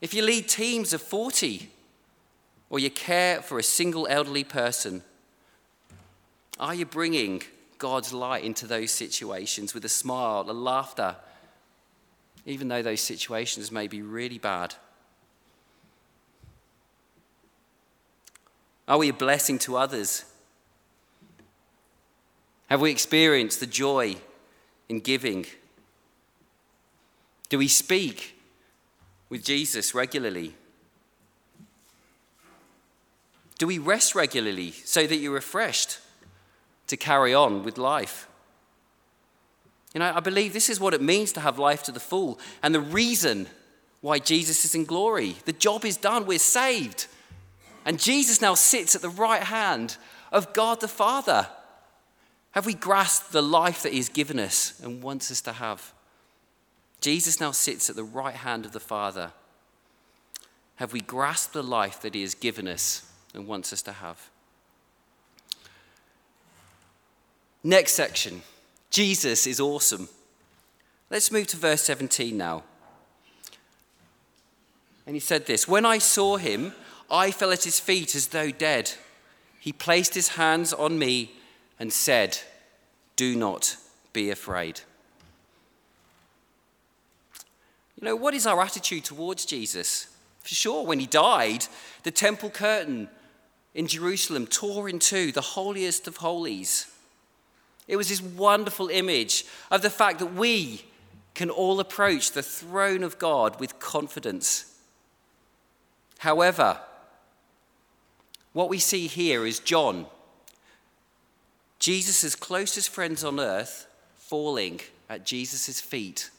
If 0.00 0.12
you 0.14 0.22
lead 0.22 0.48
teams 0.48 0.92
of 0.92 1.00
40 1.00 1.70
or 2.70 2.80
you 2.80 2.90
care 2.90 3.40
for 3.40 3.60
a 3.60 3.62
single 3.62 4.08
elderly 4.10 4.42
person, 4.42 5.02
are 6.58 6.74
you 6.74 6.86
bringing 6.86 7.42
God's 7.82 8.12
light 8.12 8.44
into 8.44 8.68
those 8.68 8.92
situations 8.92 9.74
with 9.74 9.84
a 9.84 9.88
smile, 9.88 10.44
a 10.48 10.52
laughter, 10.52 11.16
even 12.46 12.68
though 12.68 12.80
those 12.80 13.00
situations 13.00 13.72
may 13.72 13.88
be 13.88 14.02
really 14.02 14.38
bad? 14.38 14.76
Are 18.86 18.98
we 18.98 19.08
a 19.08 19.12
blessing 19.12 19.58
to 19.60 19.76
others? 19.76 20.24
Have 22.68 22.80
we 22.80 22.92
experienced 22.92 23.58
the 23.58 23.66
joy 23.66 24.14
in 24.88 25.00
giving? 25.00 25.44
Do 27.48 27.58
we 27.58 27.66
speak 27.66 28.38
with 29.28 29.42
Jesus 29.42 29.92
regularly? 29.92 30.54
Do 33.58 33.66
we 33.66 33.78
rest 33.78 34.14
regularly 34.14 34.70
so 34.70 35.04
that 35.04 35.16
you're 35.16 35.34
refreshed? 35.34 35.98
To 36.92 36.96
carry 36.98 37.32
on 37.32 37.62
with 37.62 37.78
life. 37.78 38.28
You 39.94 40.00
know, 40.00 40.12
I 40.14 40.20
believe 40.20 40.52
this 40.52 40.68
is 40.68 40.78
what 40.78 40.92
it 40.92 41.00
means 41.00 41.32
to 41.32 41.40
have 41.40 41.58
life 41.58 41.82
to 41.84 41.92
the 41.92 42.00
full 42.00 42.38
and 42.62 42.74
the 42.74 42.80
reason 42.80 43.46
why 44.02 44.18
Jesus 44.18 44.66
is 44.66 44.74
in 44.74 44.84
glory. 44.84 45.36
The 45.46 45.54
job 45.54 45.86
is 45.86 45.96
done, 45.96 46.26
we're 46.26 46.38
saved. 46.38 47.06
And 47.86 47.98
Jesus 47.98 48.42
now 48.42 48.52
sits 48.52 48.94
at 48.94 49.00
the 49.00 49.08
right 49.08 49.42
hand 49.42 49.96
of 50.30 50.52
God 50.52 50.82
the 50.82 50.88
Father. 50.88 51.46
Have 52.50 52.66
we 52.66 52.74
grasped 52.74 53.32
the 53.32 53.42
life 53.42 53.82
that 53.82 53.92
He 53.92 53.98
has 53.98 54.10
given 54.10 54.38
us 54.38 54.78
and 54.84 55.02
wants 55.02 55.30
us 55.30 55.40
to 55.42 55.52
have? 55.52 55.94
Jesus 57.00 57.40
now 57.40 57.52
sits 57.52 57.88
at 57.88 57.96
the 57.96 58.04
right 58.04 58.34
hand 58.34 58.66
of 58.66 58.72
the 58.72 58.80
Father. 58.80 59.32
Have 60.76 60.92
we 60.92 61.00
grasped 61.00 61.54
the 61.54 61.62
life 61.62 62.02
that 62.02 62.14
He 62.14 62.20
has 62.20 62.34
given 62.34 62.68
us 62.68 63.10
and 63.34 63.46
wants 63.46 63.72
us 63.72 63.80
to 63.82 63.92
have? 63.92 64.28
Next 67.64 67.92
section 67.92 68.42
Jesus 68.90 69.46
is 69.46 69.60
awesome. 69.60 70.08
Let's 71.10 71.30
move 71.30 71.46
to 71.48 71.56
verse 71.56 71.82
17 71.82 72.36
now. 72.36 72.62
And 75.06 75.16
he 75.16 75.20
said 75.20 75.46
this 75.46 75.68
When 75.68 75.84
I 75.84 75.98
saw 75.98 76.36
him, 76.36 76.74
I 77.10 77.30
fell 77.30 77.52
at 77.52 77.64
his 77.64 77.78
feet 77.78 78.14
as 78.14 78.28
though 78.28 78.50
dead. 78.50 78.92
He 79.60 79.72
placed 79.72 80.14
his 80.14 80.28
hands 80.28 80.72
on 80.72 80.98
me 80.98 81.32
and 81.78 81.92
said, 81.92 82.38
Do 83.14 83.36
not 83.36 83.76
be 84.12 84.30
afraid. 84.30 84.80
You 88.00 88.06
know, 88.06 88.16
what 88.16 88.34
is 88.34 88.46
our 88.46 88.60
attitude 88.60 89.04
towards 89.04 89.44
Jesus? 89.44 90.08
For 90.40 90.54
sure, 90.54 90.84
when 90.84 90.98
he 90.98 91.06
died, 91.06 91.66
the 92.02 92.10
temple 92.10 92.50
curtain 92.50 93.08
in 93.74 93.86
Jerusalem 93.86 94.48
tore 94.48 94.88
in 94.88 94.98
two, 94.98 95.30
the 95.30 95.40
holiest 95.40 96.08
of 96.08 96.16
holies. 96.16 96.91
It 97.88 97.96
was 97.96 98.08
this 98.08 98.22
wonderful 98.22 98.88
image 98.88 99.44
of 99.70 99.82
the 99.82 99.90
fact 99.90 100.18
that 100.20 100.34
we 100.34 100.84
can 101.34 101.50
all 101.50 101.80
approach 101.80 102.32
the 102.32 102.42
throne 102.42 103.02
of 103.02 103.18
God 103.18 103.58
with 103.58 103.78
confidence. 103.78 104.78
However, 106.18 106.78
what 108.52 108.68
we 108.68 108.78
see 108.78 109.06
here 109.06 109.46
is 109.46 109.58
John, 109.58 110.06
Jesus' 111.78 112.34
closest 112.34 112.90
friends 112.90 113.24
on 113.24 113.40
earth, 113.40 113.86
falling 114.16 114.80
at 115.08 115.24
Jesus' 115.26 115.80
feet 115.80 116.30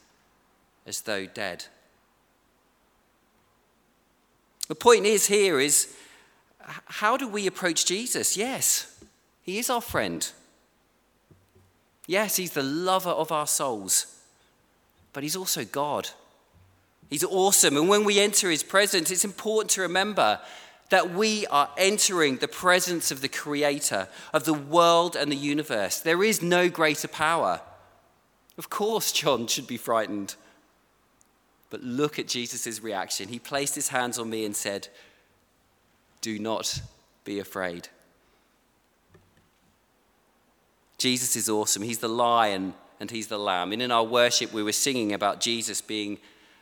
as 0.86 1.02
though 1.02 1.26
dead. 1.26 1.66
The 4.68 4.74
point 4.74 5.04
is 5.04 5.26
here 5.26 5.60
is 5.60 5.94
how 6.86 7.16
do 7.16 7.28
we 7.28 7.46
approach 7.46 7.84
Jesus? 7.84 8.36
Yes, 8.36 9.04
he 9.42 9.58
is 9.58 9.68
our 9.68 9.82
friend. 9.82 10.26
Yes, 12.06 12.36
he's 12.36 12.52
the 12.52 12.62
lover 12.62 13.10
of 13.10 13.32
our 13.32 13.46
souls, 13.46 14.20
but 15.12 15.22
he's 15.22 15.36
also 15.36 15.64
God. 15.64 16.10
He's 17.10 17.24
awesome. 17.24 17.76
And 17.76 17.88
when 17.88 18.04
we 18.04 18.20
enter 18.20 18.50
his 18.50 18.62
presence, 18.62 19.10
it's 19.10 19.24
important 19.24 19.70
to 19.72 19.82
remember 19.82 20.40
that 20.90 21.14
we 21.14 21.46
are 21.46 21.70
entering 21.76 22.36
the 22.36 22.48
presence 22.48 23.10
of 23.10 23.20
the 23.20 23.28
creator 23.28 24.08
of 24.32 24.44
the 24.44 24.54
world 24.54 25.16
and 25.16 25.32
the 25.32 25.36
universe. 25.36 26.00
There 26.00 26.22
is 26.22 26.42
no 26.42 26.68
greater 26.68 27.08
power. 27.08 27.60
Of 28.58 28.70
course, 28.70 29.10
John 29.12 29.46
should 29.46 29.66
be 29.66 29.76
frightened. 29.76 30.36
But 31.70 31.82
look 31.82 32.18
at 32.18 32.28
Jesus' 32.28 32.82
reaction. 32.82 33.28
He 33.28 33.38
placed 33.38 33.74
his 33.74 33.88
hands 33.88 34.18
on 34.18 34.30
me 34.30 34.44
and 34.44 34.54
said, 34.54 34.88
Do 36.20 36.38
not 36.38 36.80
be 37.24 37.38
afraid. 37.38 37.88
Jesus 40.98 41.36
is 41.36 41.48
awesome. 41.48 41.82
He's 41.82 41.98
the 41.98 42.08
lion 42.08 42.74
and 43.00 43.10
he's 43.10 43.26
the 43.26 43.38
lamb. 43.38 43.72
And 43.72 43.82
in 43.82 43.90
our 43.90 44.04
worship, 44.04 44.52
we 44.52 44.62
were 44.62 44.72
singing 44.72 45.12
about 45.12 45.40
Jesus 45.40 45.80
being 45.80 46.18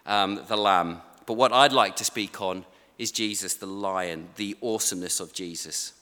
um, 0.06 0.42
the 0.48 0.56
lamb. 0.56 1.00
But 1.26 1.34
what 1.34 1.52
I'd 1.52 1.72
like 1.72 1.96
to 1.96 2.04
speak 2.04 2.40
on 2.40 2.64
is 2.98 3.10
Jesus, 3.10 3.54
the 3.54 3.66
lion, 3.66 4.28
the 4.36 4.56
awesomeness 4.62 5.20
of 5.20 5.32
Jesus. 5.32 5.92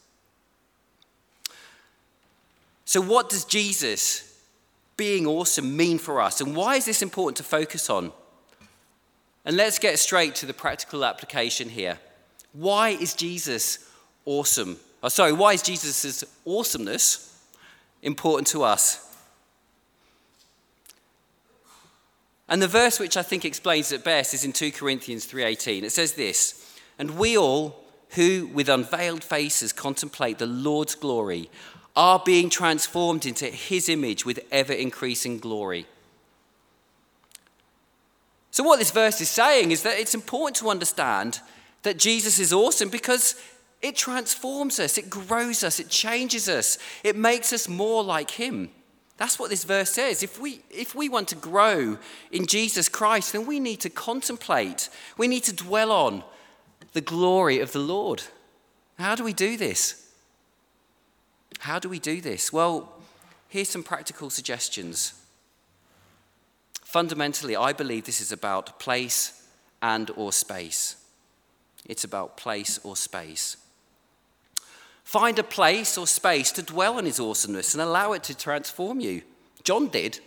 So, 2.85 3.01
what 3.01 3.29
does 3.29 3.45
Jesus 3.45 4.39
being 4.97 5.27
awesome 5.27 5.77
mean 5.77 5.99
for 5.99 6.21
us? 6.21 6.41
And 6.41 6.57
why 6.57 6.77
is 6.77 6.85
this 6.85 7.03
important 7.03 7.37
to 7.37 7.43
focus 7.43 7.89
on? 7.89 8.13
And 9.45 9.57
let's 9.57 9.79
get 9.79 9.99
straight 9.99 10.35
to 10.37 10.47
the 10.47 10.53
practical 10.53 11.05
application 11.05 11.69
here. 11.69 11.99
Why 12.53 12.91
is 12.91 13.15
Jesus 13.15 13.89
awesome? 14.25 14.79
Oh, 15.03 15.09
sorry, 15.09 15.33
why 15.33 15.55
is 15.55 15.63
Jesus' 15.63 16.25
awesomeness 16.47 17.30
important 18.02 18.47
to 18.49 18.62
us. 18.62 19.07
And 22.49 22.61
the 22.61 22.69
verse 22.69 22.99
which 22.99 23.16
I 23.16 23.23
think 23.23 23.45
explains 23.45 23.92
it 23.92 24.02
best 24.02 24.35
is 24.35 24.45
in 24.45 24.52
2 24.52 24.73
Corinthians 24.73 25.25
3:18. 25.25 25.85
It 25.85 25.92
says 25.92 26.14
this, 26.14 26.54
"And 26.99 27.16
we 27.16 27.38
all 27.38 27.85
who 28.11 28.49
with 28.52 28.69
unveiled 28.69 29.23
faces 29.23 29.73
contemplate 29.73 30.38
the 30.38 30.47
Lord's 30.47 30.97
glory 30.97 31.49
are 31.95 32.19
being 32.19 32.50
transformed 32.50 33.25
into 33.25 33.47
his 33.47 33.88
image 33.88 34.25
with 34.25 34.40
ever 34.50 34.73
increasing 34.73 35.38
glory." 35.38 35.87
So 38.50 38.64
what 38.64 38.80
this 38.80 38.90
verse 38.90 39.21
is 39.21 39.28
saying 39.28 39.71
is 39.71 39.83
that 39.83 39.99
it's 39.99 40.14
important 40.14 40.57
to 40.57 40.71
understand 40.71 41.40
that 41.83 41.99
Jesus 41.99 42.40
is 42.40 42.52
awesome 42.52 42.88
because 42.88 43.37
it 43.83 43.97
transforms 43.97 44.79
us, 44.79 44.99
it 44.99 45.09
grows 45.09 45.65
us, 45.65 45.81
it 45.81 45.89
changes 45.89 46.49
us, 46.49 46.79
it 47.03 47.17
makes 47.17 47.53
us 47.53 47.69
more 47.69 48.05
like 48.05 48.33
Him. 48.33 48.71
That's 49.17 49.39
what 49.39 49.51
this 49.51 49.65
verse 49.65 49.91
says. 49.91 50.23
If 50.23 50.41
we, 50.41 50.63
if 50.71 50.95
we 50.95 51.09
want 51.09 51.29
to 51.29 51.35
grow 51.35 51.99
in 52.33 52.47
Jesus 52.47 52.89
Christ, 52.89 53.33
then 53.33 53.47
we 53.47 53.61
need 53.61 53.81
to 53.81 53.91
contemplate, 53.91 54.89
we 55.19 55.29
need 55.29 55.45
to 55.45 55.55
dwell 55.55 55.93
on 55.93 56.25
the 56.93 57.01
glory 57.01 57.61
of 57.61 57.73
the 57.73 57.79
Lord. 57.79 58.23
How 58.99 59.15
do 59.15 59.25
we 59.25 59.33
do 59.33 59.57
this? 59.57 60.11
How 61.61 61.79
do 61.79 61.89
we 61.89 61.99
do 61.99 62.21
this? 62.21 62.53
Well, 62.53 62.93
here's 63.49 63.69
some 63.69 63.83
practical 63.83 64.31
suggestions. 64.31 65.15
Fundamentally, 66.83 67.57
I 67.57 67.73
believe 67.73 68.05
this 68.05 68.21
is 68.21 68.33
about 68.33 68.79
place 68.79 69.47
and 69.83 70.11
or 70.17 70.33
space. 70.33 70.97
It's 71.87 72.05
about 72.05 72.37
place 72.37 72.79
or 72.83 72.97
space. 72.97 73.57
Find 75.04 75.38
a 75.38 75.42
place 75.42 75.99
or 75.99 76.07
space 76.07 76.52
to 76.52 76.62
dwell 76.62 76.99
on 76.99 77.04
his 77.04 77.21
awesomeness 77.21 77.75
and 77.75 77.83
allow 77.83 78.12
it 78.12 78.23
to 78.25 78.37
transform 78.37 79.00
you. 79.00 79.23
John 79.64 79.88
did. 79.88 80.21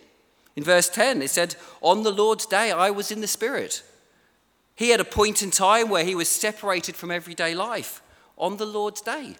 In 0.56 0.62
verse 0.62 0.88
10, 0.88 1.22
it 1.22 1.30
said, 1.30 1.56
On 1.80 2.02
the 2.02 2.12
Lord's 2.12 2.46
day, 2.46 2.70
I 2.70 2.90
was 2.90 3.10
in 3.10 3.20
the 3.20 3.26
Spirit. 3.26 3.82
He 4.76 4.90
had 4.90 5.00
a 5.00 5.04
point 5.04 5.42
in 5.42 5.50
time 5.50 5.88
where 5.88 6.04
he 6.04 6.14
was 6.14 6.28
separated 6.28 6.96
from 6.96 7.10
everyday 7.10 7.54
life. 7.54 8.02
On 8.36 8.56
the 8.56 8.66
Lord's 8.66 9.00
day. 9.00 9.36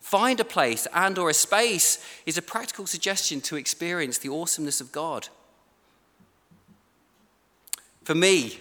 Find 0.00 0.40
a 0.40 0.44
place 0.44 0.86
and 0.94 1.18
or 1.18 1.28
a 1.28 1.34
space 1.34 2.04
is 2.24 2.38
a 2.38 2.42
practical 2.42 2.86
suggestion 2.86 3.40
to 3.42 3.56
experience 3.56 4.18
the 4.18 4.32
awesomeness 4.32 4.80
of 4.80 4.92
God. 4.92 5.28
For 8.04 8.14
me, 8.14 8.58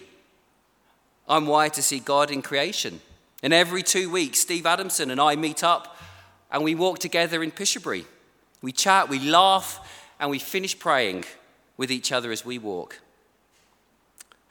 I'm 1.27 1.47
wired 1.47 1.73
to 1.75 1.83
see 1.83 1.99
God 1.99 2.29
in 2.29 2.41
creation. 2.41 3.01
And 3.41 3.53
every 3.53 3.84
two 3.84 4.10
weeks, 4.10 4.39
Steve 4.39 4.65
Adamson 4.65 5.12
and 5.12 5.22
I 5.22 5.36
meet 5.36 5.63
up 5.63 5.98
and 6.51 6.63
we 6.63 6.75
walk 6.75 7.00
together 7.00 7.41
in 7.43 7.51
Pishiobury. 7.51 8.05
We 8.62 8.72
chat, 8.72 9.08
we 9.08 9.19
laugh, 9.19 9.79
and 10.19 10.29
we 10.29 10.39
finish 10.39 10.77
praying 10.77 11.25
with 11.77 11.91
each 11.91 12.12
other 12.12 12.31
as 12.31 12.43
we 12.43 12.58
walk. 12.58 13.00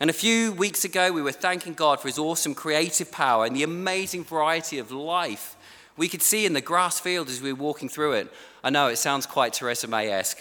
And 0.00 0.09
a 0.09 0.14
few 0.14 0.52
weeks 0.52 0.85
ago, 0.85 1.12
we 1.12 1.21
were 1.21 1.33
thanking 1.33 1.75
God 1.75 2.00
for 2.00 2.09
his 2.09 2.18
awesome 2.18 2.54
creative 2.54 3.11
power 3.11 3.45
and 3.45 3.54
the 3.54 3.64
amazing 3.64 4.25
variety 4.25 4.78
of 4.78 4.90
life 4.90 5.57
we 5.97 6.09
could 6.09 6.23
see 6.23 6.47
in 6.47 6.52
the 6.52 6.61
grass 6.61 7.00
field 7.00 7.28
as 7.28 7.42
we 7.42 7.52
were 7.52 7.61
walking 7.61 7.88
through 7.88 8.12
it. 8.12 8.33
I 8.62 8.71
know 8.71 8.87
it 8.87 8.97
sounds 8.97 9.26
quite 9.26 9.52
Theresa 9.52 9.88
May 9.88 10.11
esque, 10.11 10.38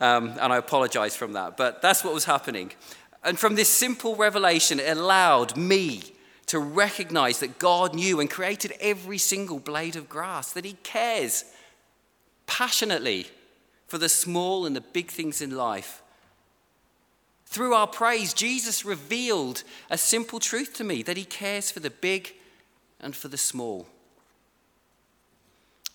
um, 0.00 0.34
and 0.40 0.52
I 0.52 0.56
apologize 0.56 1.16
from 1.16 1.34
that, 1.34 1.56
but 1.56 1.80
that's 1.80 2.02
what 2.02 2.12
was 2.12 2.24
happening. 2.24 2.72
And 3.22 3.38
from 3.38 3.54
this 3.54 3.68
simple 3.68 4.16
revelation, 4.16 4.80
it 4.80 4.96
allowed 4.96 5.56
me 5.56 6.02
to 6.48 6.58
recognize 6.58 7.40
that 7.40 7.58
God 7.58 7.94
knew 7.94 8.20
and 8.20 8.28
created 8.28 8.72
every 8.80 9.18
single 9.18 9.58
blade 9.58 9.96
of 9.96 10.08
grass, 10.08 10.52
that 10.52 10.64
He 10.64 10.74
cares 10.82 11.44
passionately 12.46 13.28
for 13.86 13.98
the 13.98 14.08
small 14.08 14.66
and 14.66 14.74
the 14.74 14.80
big 14.80 15.10
things 15.10 15.40
in 15.40 15.50
life. 15.56 16.02
Through 17.46 17.72
our 17.74 17.86
praise, 17.86 18.34
Jesus 18.34 18.84
revealed 18.84 19.62
a 19.88 19.96
simple 19.96 20.38
truth 20.38 20.74
to 20.74 20.84
me 20.84 21.02
that 21.02 21.16
He 21.16 21.24
cares 21.24 21.70
for 21.70 21.80
the 21.80 21.90
big 21.90 22.34
and 23.00 23.16
for 23.16 23.28
the 23.28 23.38
small. 23.38 23.86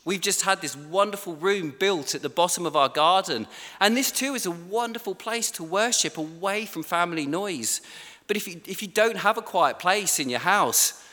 We've 0.06 0.20
just 0.20 0.42
had 0.42 0.62
this 0.62 0.76
wonderful 0.76 1.36
room 1.36 1.74
built 1.80 2.14
at 2.14 2.22
the 2.22 2.30
bottom 2.30 2.66
of 2.66 2.76
our 2.76 2.90
garden, 2.90 3.48
and 3.80 3.96
this 3.96 4.12
too 4.12 4.34
is 4.34 4.46
a 4.46 4.52
wonderful 4.52 5.16
place 5.16 5.50
to 5.52 5.64
worship 5.64 6.18
away 6.18 6.66
from 6.66 6.84
family 6.84 7.26
noise. 7.26 7.82
But 8.28 8.38
if 8.38 8.48
you, 8.48 8.62
if 8.66 8.82
you 8.82 8.88
don't 8.88 9.18
have 9.18 9.38
a 9.38 9.42
quiet 9.42 9.80
place 9.80 10.20
in 10.20 10.30
your 10.30 10.40
house, 10.40 11.04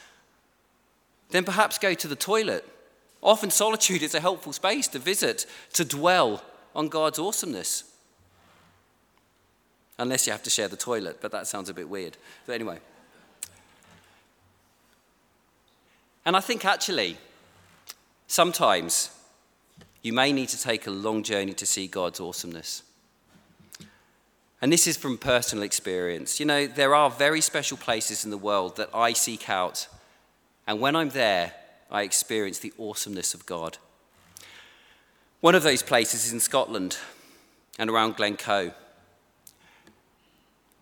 then 1.30 1.44
perhaps 1.44 1.78
go 1.78 1.94
to 1.94 2.08
the 2.08 2.16
toilet. 2.16 2.64
Often 3.22 3.50
solitude 3.50 4.02
is 4.02 4.14
a 4.14 4.20
helpful 4.20 4.52
space 4.52 4.88
to 4.88 4.98
visit, 4.98 5.46
to 5.74 5.84
dwell 5.84 6.42
on 6.74 6.88
God's 6.88 7.18
awesomeness. 7.18 7.84
Unless 9.98 10.26
you 10.26 10.32
have 10.32 10.42
to 10.44 10.50
share 10.50 10.68
the 10.68 10.76
toilet, 10.76 11.18
but 11.20 11.30
that 11.32 11.46
sounds 11.46 11.68
a 11.68 11.74
bit 11.74 11.88
weird. 11.88 12.16
But 12.46 12.54
anyway. 12.54 12.78
And 16.24 16.36
I 16.36 16.40
think 16.40 16.64
actually, 16.64 17.18
sometimes 18.26 19.10
you 20.02 20.12
may 20.12 20.32
need 20.32 20.48
to 20.50 20.60
take 20.60 20.86
a 20.86 20.90
long 20.90 21.22
journey 21.22 21.52
to 21.54 21.66
see 21.66 21.86
God's 21.86 22.20
awesomeness. 22.20 22.82
And 24.62 24.72
this 24.72 24.86
is 24.86 24.96
from 24.96 25.16
personal 25.16 25.64
experience. 25.64 26.38
You 26.38 26.46
know, 26.46 26.66
there 26.66 26.94
are 26.94 27.10
very 27.10 27.40
special 27.40 27.76
places 27.76 28.24
in 28.24 28.30
the 28.30 28.36
world 28.36 28.76
that 28.76 28.90
I 28.94 29.14
seek 29.14 29.48
out. 29.48 29.88
And 30.66 30.80
when 30.80 30.94
I'm 30.94 31.10
there, 31.10 31.54
I 31.90 32.02
experience 32.02 32.58
the 32.58 32.72
awesomeness 32.78 33.32
of 33.32 33.46
God. 33.46 33.78
One 35.40 35.54
of 35.54 35.62
those 35.62 35.82
places 35.82 36.26
is 36.26 36.32
in 36.32 36.40
Scotland 36.40 36.98
and 37.78 37.88
around 37.88 38.16
Glencoe. 38.16 38.72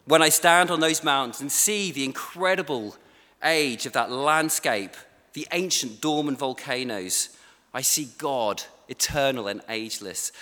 When 0.04 0.22
I 0.22 0.30
stand 0.30 0.70
on 0.70 0.80
those 0.80 1.04
mountains 1.04 1.40
and 1.40 1.52
see 1.52 1.92
the 1.92 2.04
incredible 2.04 2.96
age 3.44 3.86
of 3.86 3.92
that 3.92 4.10
landscape, 4.10 4.96
the 5.34 5.46
ancient 5.52 6.00
dormant 6.00 6.38
volcanoes, 6.38 7.28
I 7.72 7.82
see 7.82 8.08
God, 8.18 8.64
eternal 8.88 9.46
and 9.46 9.60
ageless. 9.68 10.32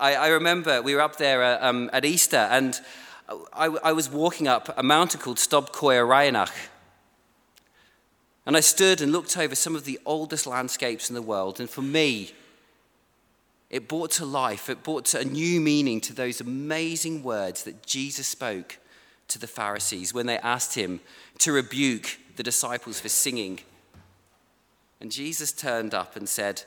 I, 0.00 0.14
I 0.14 0.28
remember 0.28 0.80
we 0.80 0.94
were 0.94 1.02
up 1.02 1.16
there 1.16 1.42
uh, 1.44 1.58
um, 1.60 1.90
at 1.92 2.06
Easter 2.06 2.48
and 2.50 2.80
I, 3.52 3.66
I, 3.66 3.92
was 3.92 4.10
walking 4.10 4.48
up 4.48 4.74
a 4.76 4.82
mountain 4.82 5.20
called 5.20 5.38
Stob 5.38 5.70
Coire 5.72 6.04
Raineach. 6.04 6.50
And 8.44 8.56
I 8.56 8.60
stood 8.60 9.00
and 9.00 9.12
looked 9.12 9.36
over 9.36 9.54
some 9.54 9.76
of 9.76 9.84
the 9.84 10.00
oldest 10.04 10.46
landscapes 10.46 11.10
in 11.10 11.14
the 11.14 11.22
world. 11.22 11.60
And 11.60 11.70
for 11.70 11.82
me, 11.82 12.32
it 13.68 13.86
brought 13.88 14.10
to 14.12 14.24
life, 14.24 14.68
it 14.68 14.82
brought 14.82 15.04
to 15.06 15.20
a 15.20 15.24
new 15.24 15.60
meaning 15.60 16.00
to 16.00 16.14
those 16.14 16.40
amazing 16.40 17.22
words 17.22 17.62
that 17.64 17.86
Jesus 17.86 18.26
spoke 18.26 18.78
to 19.28 19.38
the 19.38 19.46
Pharisees 19.46 20.12
when 20.12 20.26
they 20.26 20.38
asked 20.38 20.74
him 20.74 21.00
to 21.38 21.52
rebuke 21.52 22.18
the 22.34 22.42
disciples 22.42 22.98
for 22.98 23.08
singing. 23.08 23.60
And 25.00 25.12
Jesus 25.12 25.52
turned 25.52 25.94
up 25.94 26.16
and 26.16 26.28
said, 26.28 26.64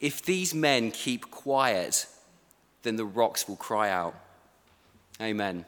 If 0.00 0.22
these 0.22 0.54
men 0.54 0.90
keep 0.90 1.30
quiet, 1.30 2.06
then 2.82 2.96
the 2.96 3.04
rocks 3.04 3.48
will 3.48 3.56
cry 3.56 3.90
out. 3.90 4.14
Amen. 5.20 5.64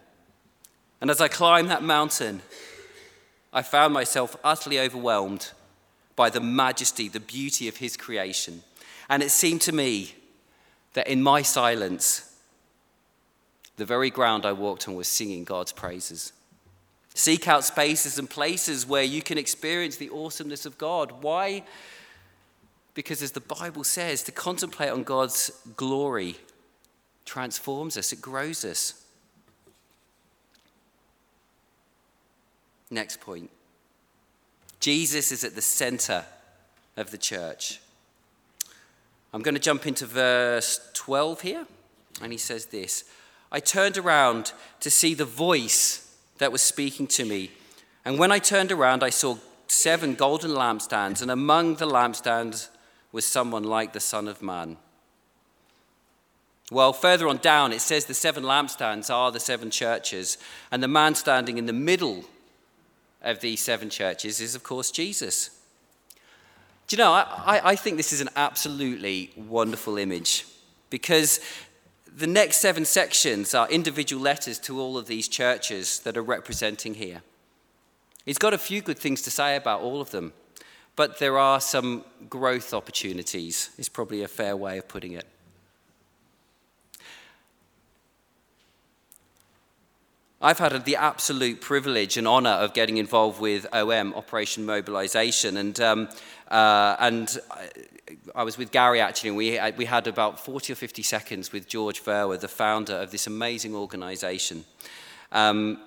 And 1.01 1.11
as 1.11 1.21
I 1.21 1.29
climbed 1.29 1.71
that 1.71 1.83
mountain, 1.83 2.43
I 3.53 3.63
found 3.63 3.93
myself 3.93 4.37
utterly 4.43 4.79
overwhelmed 4.79 5.51
by 6.17 6.31
the 6.31 6.41
majesty, 6.41 7.09
the 7.09 7.21
beauty 7.21 7.69
of 7.69 7.79
his 7.79 7.97
creation. 7.97 8.63
And 9.09 9.23
it 9.23 9.31
seemed 9.31 9.61
to 9.63 9.73
me 9.73 10.15
that 10.95 11.09
in 11.09 11.23
my 11.23 11.43
silence, 11.43 12.37
the 13.77 13.85
very 13.85 14.11
ground 14.11 14.47
I 14.47 14.53
walked 14.53 14.89
on 14.89 14.95
was 14.95 15.09
singing 15.09 15.45
God's 15.45 15.73
praises. 15.73 16.33
Seek 17.15 17.47
out 17.49 17.65
spaces 17.65 18.19
and 18.19 18.29
places 18.29 18.87
where 18.87 19.03
you 19.03 19.23
can 19.23 19.37
experience 19.37 19.97
the 19.97 20.11
awesomeness 20.11 20.65
of 20.65 20.79
God. 20.79 21.23
Why? 21.23 21.65
Because, 22.95 23.23
as 23.23 23.33
the 23.33 23.41
Bible 23.41 23.85
says, 23.85 24.23
to 24.25 24.33
contemplate 24.33 24.91
on 24.91 25.03
God's 25.03 25.51
glory 25.77 26.37
transforms 27.33 27.97
us, 27.97 28.13
it 28.13 28.21
grows 28.21 28.63
us. 28.63 28.93
Next 32.91 33.21
point 33.21 33.49
Jesus 34.81 35.33
is 35.33 35.43
at 35.43 35.55
the 35.55 35.63
center 35.63 36.27
of 36.99 37.11
the 37.11 37.17
church. 37.17 37.81
I'm 39.33 39.41
going 39.41 39.55
to 39.55 39.61
jump 39.61 39.87
into 39.87 40.05
verse 40.05 40.79
12 40.93 41.41
here, 41.41 41.67
and 42.21 42.33
he 42.33 42.37
says 42.37 42.67
this 42.67 43.05
I 43.51 43.61
turned 43.61 43.97
around 43.97 44.53
to 44.81 44.91
see 44.91 45.15
the 45.15 45.25
voice 45.25 46.15
that 46.37 46.53
was 46.53 46.61
speaking 46.61 47.07
to 47.07 47.25
me. 47.25 47.51
And 48.05 48.19
when 48.19 48.31
I 48.31 48.41
turned 48.41 48.73
around, 48.73 49.03
I 49.03 49.09
saw 49.09 49.39
seven 49.69 50.17
golden 50.17 50.51
lampstands, 50.51 51.23
and 51.23 51.31
among 51.31 51.77
the 51.77 51.87
lampstands 51.87 52.69
was 53.11 53.25
someone 53.25 53.65
like 53.65 53.95
the 53.95 54.01
Son 54.01 54.29
of 54.29 54.43
Man. 54.43 54.77
Well, 56.73 56.95
further 56.95 57.29
on 57.29 57.37
down, 57.37 57.73
it 57.73 57.83
says 57.83 58.07
the 58.07 58.15
seven 58.15 58.45
lampstands 58.45 59.13
are 59.13 59.31
the 59.31 59.39
seven 59.39 59.71
churches, 59.71 60.39
and 60.71 60.83
the 60.83 60.89
man 60.89 61.15
standing 61.15 61.59
in 61.59 61.67
the 61.67 61.73
middle 61.75 62.25
of 63.21 63.41
these 63.41 63.61
seven 63.61 63.91
churches 63.91 64.41
is, 64.41 64.55
of 64.55 64.63
course, 64.63 64.91
Jesus. 64.91 65.51
Do 66.89 66.97
you 66.97 67.03
know, 67.03 67.13
I, 67.13 67.61
I 67.63 67.77
think 67.77 67.99
this 67.99 68.13
is 68.15 68.23
an 68.23 68.31
absolutely 68.37 69.33
wonderful 69.37 69.99
image 69.99 70.47
because 70.89 71.41
the 72.17 72.27
next 72.27 72.63
seven 72.63 72.87
sections 72.87 73.55
are 73.55 73.69
individual 73.71 74.23
letters 74.23 74.59
to 74.61 74.81
all 74.81 74.97
of 74.97 75.07
these 75.07 75.29
churches 75.29 76.01
that 76.01 76.17
are 76.17 76.23
representing 76.23 76.95
here. 76.95 77.21
He's 78.25 78.39
got 78.39 78.55
a 78.55 78.59
few 78.59 78.81
good 78.81 78.99
things 78.99 79.21
to 79.23 79.31
say 79.31 79.57
about 79.57 79.83
all 79.83 80.01
of 80.01 80.11
them, 80.11 80.33
but 80.97 81.19
there 81.19 81.37
are 81.37 81.61
some 81.61 82.07
growth 82.31 82.73
opportunities, 82.73 83.71
is 83.77 83.91
probably 83.91 84.23
a 84.23 84.29
fair 84.29 84.57
way 84.57 84.79
of 84.79 84.89
putting 84.89 85.13
it. 85.13 85.27
I've 90.45 90.59
had 90.59 90.85
the 90.85 90.97
absolute 90.97 91.61
privilege 91.61 92.17
and 92.17 92.27
honour 92.27 92.51
of 92.51 92.75
getting 92.75 92.97
involved 92.97 93.41
with 93.41 93.65
OM, 93.73 94.13
Operation 94.13 94.67
Mobilisation, 94.67 95.57
and, 95.57 95.81
um, 95.81 96.09
uh, 96.51 96.97
and 96.99 97.39
I 98.35 98.43
was 98.43 98.59
with 98.59 98.73
Gary 98.73 99.01
actually, 99.01 99.29
and 99.29 99.37
we, 99.37 99.61
we 99.77 99.85
had 99.85 100.09
about 100.09 100.45
40 100.45 100.73
or 100.73 100.77
50 100.77 101.05
seconds 101.05 101.53
with 101.53 101.69
George 101.69 102.03
Verwer, 102.03 102.41
the 102.41 102.49
founder 102.49 102.95
of 102.95 103.13
this 103.13 103.29
amazing 103.29 103.77
organisation. 103.77 104.65
Um, 105.31 105.79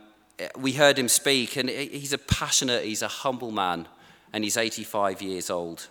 we 0.58 0.72
heard 0.72 0.98
him 0.98 1.10
speak, 1.10 1.58
and 1.58 1.70
he's 1.70 2.14
a 2.14 2.18
passionate, 2.18 2.86
he's 2.86 3.02
a 3.02 3.10
humble 3.10 3.52
man, 3.52 3.90
and 4.32 4.46
he's 4.46 4.56
85 4.56 5.22
years 5.22 5.50
old. 5.50 5.90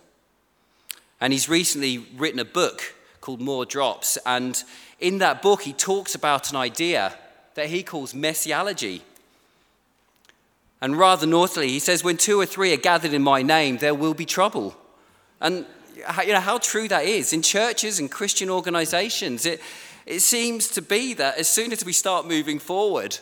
And 1.21 1.31
he's 1.31 1.47
recently 1.47 1.99
written 2.17 2.39
a 2.39 2.45
book 2.45 2.95
called 3.21 3.41
More 3.41 3.63
Drops, 3.63 4.17
and 4.25 4.63
in 4.99 5.19
that 5.19 5.43
book, 5.43 5.61
he 5.61 5.73
talks 5.73 6.15
about 6.15 6.49
an 6.49 6.55
idea 6.55 7.15
that 7.55 7.67
he 7.67 7.83
calls 7.83 8.13
messiology. 8.13 9.01
And 10.81 10.97
rather 10.97 11.25
northly, 11.25 11.69
he 11.69 11.79
says, 11.79 12.03
When 12.03 12.17
two 12.17 12.39
or 12.39 12.45
three 12.45 12.73
are 12.73 12.77
gathered 12.77 13.13
in 13.13 13.23
my 13.23 13.41
name, 13.41 13.77
there 13.77 13.95
will 13.95 14.13
be 14.13 14.25
trouble. 14.25 14.75
And 15.41 15.65
you 15.95 16.33
know 16.33 16.39
how 16.39 16.59
true 16.59 16.87
that 16.89 17.05
is 17.05 17.33
in 17.33 17.41
churches 17.41 17.99
and 17.99 18.11
Christian 18.11 18.49
organizations. 18.49 19.45
It, 19.45 19.61
it 20.05 20.19
seems 20.19 20.67
to 20.69 20.81
be 20.81 21.13
that 21.15 21.37
as 21.37 21.49
soon 21.49 21.71
as 21.71 21.83
we 21.83 21.93
start 21.93 22.27
moving 22.27 22.59
forward, 22.59 23.17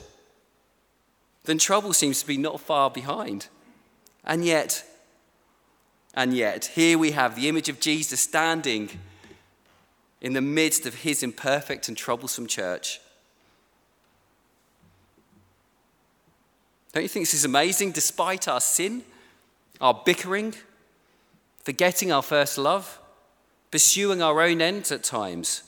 then 1.45 1.57
trouble 1.57 1.93
seems 1.93 2.21
to 2.21 2.27
be 2.27 2.37
not 2.37 2.59
far 2.59 2.89
behind. 2.89 3.47
And 4.25 4.43
yet, 4.43 4.83
and 6.13 6.33
yet, 6.33 6.65
here 6.75 6.97
we 6.97 7.11
have 7.11 7.35
the 7.35 7.47
image 7.47 7.69
of 7.69 7.79
Jesus 7.79 8.21
standing 8.21 8.89
in 10.21 10.33
the 10.33 10.41
midst 10.41 10.85
of 10.85 10.95
his 10.95 11.21
imperfect 11.21 11.87
and 11.87 11.97
troublesome 11.97 12.47
church. 12.47 12.99
Don't 16.93 17.03
you 17.03 17.09
think 17.09 17.25
this 17.25 17.33
is 17.33 17.45
amazing? 17.45 17.91
Despite 17.91 18.47
our 18.47 18.61
sin, 18.61 19.03
our 19.81 19.99
bickering, 20.05 20.53
forgetting 21.63 22.11
our 22.11 22.21
first 22.21 22.57
love, 22.57 22.99
pursuing 23.71 24.21
our 24.21 24.41
own 24.41 24.61
ends 24.61 24.91
at 24.91 25.03
times, 25.03 25.63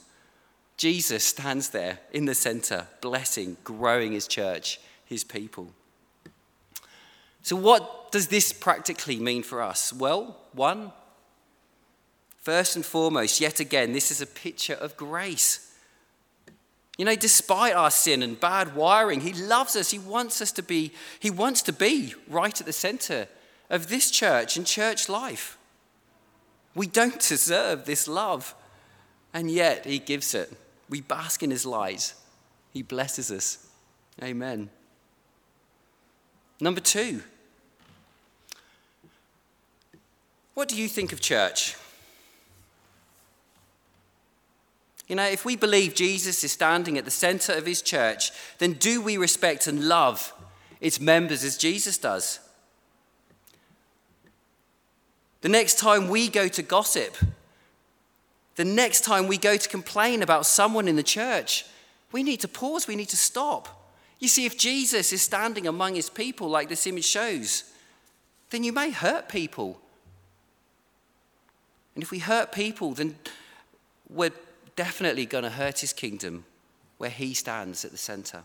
Jesus 0.77 1.23
stands 1.23 1.69
there 1.69 1.99
in 2.13 2.25
the 2.25 2.35
center, 2.35 2.87
blessing, 3.01 3.57
growing 3.63 4.11
his 4.11 4.27
church, 4.27 4.79
his 5.03 5.23
people. 5.23 5.69
So, 7.41 7.55
what 7.55 8.11
does 8.11 8.27
this 8.27 8.53
practically 8.53 9.17
mean 9.19 9.41
for 9.41 9.61
us? 9.61 9.93
Well, 9.93 10.37
one, 10.53 10.91
first 12.37 12.75
and 12.75 12.85
foremost, 12.85 13.41
yet 13.41 13.59
again, 13.59 13.93
this 13.93 14.11
is 14.11 14.21
a 14.21 14.27
picture 14.27 14.73
of 14.73 14.95
grace. 14.97 15.64
You 16.97 17.05
know, 17.05 17.15
despite 17.15 17.73
our 17.73 17.91
sin 17.91 18.23
and 18.23 18.39
bad 18.39 18.75
wiring, 18.75 19.21
He 19.21 19.33
loves 19.33 19.75
us. 19.75 19.91
He 19.91 19.99
wants 19.99 20.41
us 20.41 20.51
to 20.53 20.63
be, 20.63 20.93
He 21.19 21.29
wants 21.29 21.61
to 21.63 21.73
be 21.73 22.13
right 22.29 22.59
at 22.59 22.65
the 22.65 22.73
center 22.73 23.27
of 23.69 23.87
this 23.87 24.09
church 24.09 24.55
and 24.55 24.65
church 24.65 25.09
life. 25.09 25.57
We 26.73 26.87
don't 26.87 27.19
deserve 27.19 27.85
this 27.85 28.07
love, 28.07 28.55
and 29.33 29.51
yet 29.51 29.85
He 29.85 29.99
gives 29.99 30.33
it. 30.33 30.51
We 30.89 31.01
bask 31.01 31.43
in 31.43 31.51
His 31.51 31.65
light. 31.65 32.13
He 32.71 32.81
blesses 32.81 33.31
us. 33.31 33.67
Amen. 34.23 34.69
Number 36.61 36.79
two, 36.79 37.21
what 40.53 40.69
do 40.69 40.77
you 40.77 40.87
think 40.87 41.11
of 41.11 41.19
church? 41.19 41.75
You 45.07 45.15
know, 45.15 45.25
if 45.25 45.45
we 45.45 45.55
believe 45.55 45.93
Jesus 45.93 46.43
is 46.43 46.51
standing 46.51 46.97
at 46.97 47.05
the 47.05 47.11
center 47.11 47.53
of 47.53 47.65
his 47.65 47.81
church, 47.81 48.31
then 48.57 48.73
do 48.73 49.01
we 49.01 49.17
respect 49.17 49.67
and 49.67 49.87
love 49.87 50.33
its 50.81 50.99
members 50.99 51.43
as 51.43 51.57
Jesus 51.57 51.97
does? 51.97 52.39
The 55.41 55.49
next 55.49 55.77
time 55.77 56.09
we 56.09 56.27
go 56.27 56.47
to 56.47 56.63
gossip, 56.63 57.17
the 58.55 58.65
next 58.65 59.01
time 59.01 59.27
we 59.27 59.37
go 59.37 59.57
to 59.57 59.69
complain 59.69 60.23
about 60.23 60.47
someone 60.47 60.87
in 60.87 60.95
the 60.95 61.03
church, 61.03 61.65
we 62.11 62.23
need 62.23 62.39
to 62.39 62.47
pause, 62.47 62.87
we 62.87 62.95
need 62.95 63.09
to 63.09 63.17
stop. 63.17 63.91
You 64.19 64.27
see, 64.27 64.45
if 64.45 64.57
Jesus 64.57 65.13
is 65.13 65.21
standing 65.21 65.67
among 65.67 65.95
his 65.95 66.09
people, 66.09 66.49
like 66.49 66.69
this 66.69 66.87
image 66.87 67.05
shows, 67.05 67.65
then 68.49 68.63
you 68.63 68.73
may 68.73 68.89
hurt 68.89 69.29
people. 69.29 69.79
And 71.93 72.03
if 72.03 72.09
we 72.09 72.19
hurt 72.19 72.51
people, 72.51 72.93
then 72.93 73.17
we're 74.09 74.31
definitely 74.75 75.25
going 75.25 75.43
to 75.43 75.49
hurt 75.49 75.79
his 75.79 75.93
kingdom 75.93 76.45
where 76.97 77.09
he 77.09 77.33
stands 77.33 77.85
at 77.85 77.91
the 77.91 77.97
center. 77.97 78.43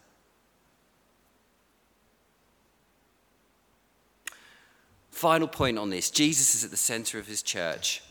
Final 5.10 5.48
point 5.48 5.78
on 5.78 5.90
this 5.90 6.10
Jesus 6.10 6.54
is 6.54 6.64
at 6.64 6.70
the 6.70 6.76
center 6.76 7.18
of 7.18 7.26
his 7.26 7.42
church. 7.42 8.02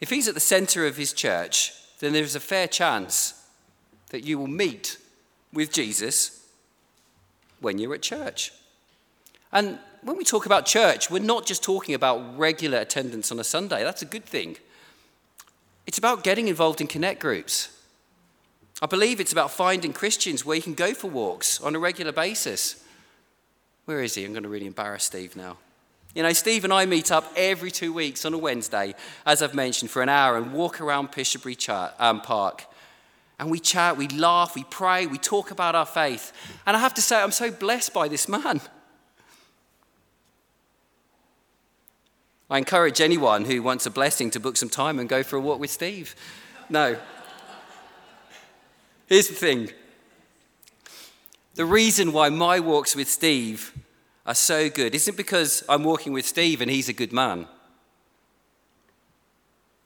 If 0.00 0.10
he's 0.10 0.28
at 0.28 0.34
the 0.34 0.40
center 0.40 0.86
of 0.86 0.96
his 0.96 1.12
church, 1.12 1.72
then 2.00 2.12
there 2.12 2.22
is 2.22 2.36
a 2.36 2.40
fair 2.40 2.66
chance 2.66 3.46
that 4.10 4.24
you 4.24 4.38
will 4.38 4.46
meet 4.46 4.98
with 5.52 5.72
Jesus 5.72 6.46
when 7.60 7.78
you're 7.78 7.94
at 7.94 8.02
church. 8.02 8.52
And 9.52 9.78
when 10.02 10.16
we 10.16 10.24
talk 10.24 10.46
about 10.46 10.66
church, 10.66 11.10
we're 11.10 11.22
not 11.22 11.46
just 11.46 11.62
talking 11.62 11.94
about 11.94 12.38
regular 12.38 12.78
attendance 12.78 13.32
on 13.32 13.38
a 13.38 13.44
Sunday. 13.44 13.82
That's 13.82 14.02
a 14.02 14.06
good 14.06 14.24
thing. 14.24 14.56
It's 15.86 15.98
about 15.98 16.24
getting 16.24 16.48
involved 16.48 16.80
in 16.80 16.86
connect 16.86 17.20
groups. 17.20 17.68
I 18.82 18.86
believe 18.86 19.20
it's 19.20 19.32
about 19.32 19.50
finding 19.50 19.92
Christians 19.92 20.44
where 20.44 20.56
you 20.56 20.62
can 20.62 20.74
go 20.74 20.92
for 20.92 21.08
walks 21.08 21.60
on 21.60 21.74
a 21.74 21.78
regular 21.78 22.12
basis. 22.12 22.84
Where 23.86 24.02
is 24.02 24.14
he? 24.14 24.24
I'm 24.24 24.32
going 24.32 24.42
to 24.42 24.48
really 24.48 24.66
embarrass 24.66 25.04
Steve 25.04 25.36
now. 25.36 25.56
You 26.14 26.22
know, 26.22 26.32
Steve 26.32 26.64
and 26.64 26.72
I 26.72 26.86
meet 26.86 27.12
up 27.12 27.30
every 27.36 27.70
two 27.70 27.92
weeks 27.92 28.24
on 28.24 28.34
a 28.34 28.38
Wednesday, 28.38 28.94
as 29.24 29.42
I've 29.42 29.54
mentioned, 29.54 29.90
for 29.90 30.02
an 30.02 30.08
hour 30.08 30.36
and 30.36 30.52
walk 30.52 30.80
around 30.80 31.12
Pishiobury 31.12 31.56
um, 31.98 32.20
Park. 32.20 32.64
And 33.38 33.50
we 33.50 33.60
chat, 33.60 33.96
we 33.96 34.08
laugh, 34.08 34.54
we 34.54 34.64
pray, 34.64 35.06
we 35.06 35.18
talk 35.18 35.50
about 35.50 35.74
our 35.74 35.86
faith. 35.86 36.32
And 36.66 36.76
I 36.76 36.80
have 36.80 36.94
to 36.94 37.02
say, 37.02 37.20
I'm 37.20 37.32
so 37.32 37.50
blessed 37.50 37.92
by 37.92 38.08
this 38.08 38.28
man. 38.28 38.60
I 42.48 42.58
encourage 42.58 43.00
anyone 43.00 43.44
who 43.44 43.62
wants 43.62 43.86
a 43.86 43.90
blessing 43.90 44.30
to 44.30 44.40
book 44.40 44.56
some 44.56 44.68
time 44.68 44.98
and 44.98 45.08
go 45.08 45.22
for 45.22 45.36
a 45.36 45.40
walk 45.40 45.58
with 45.58 45.70
Steve. 45.70 46.14
No. 46.68 46.96
Here's 49.06 49.28
the 49.28 49.34
thing 49.34 49.70
the 51.54 51.64
reason 51.64 52.12
why 52.12 52.28
my 52.28 52.60
walks 52.60 52.94
with 52.94 53.08
Steve 53.08 53.72
are 54.26 54.34
so 54.34 54.68
good 54.68 54.94
isn't 54.94 55.16
because 55.16 55.64
I'm 55.68 55.84
walking 55.84 56.12
with 56.12 56.26
Steve 56.26 56.60
and 56.60 56.70
he's 56.70 56.88
a 56.88 56.92
good 56.92 57.12
man. 57.12 57.46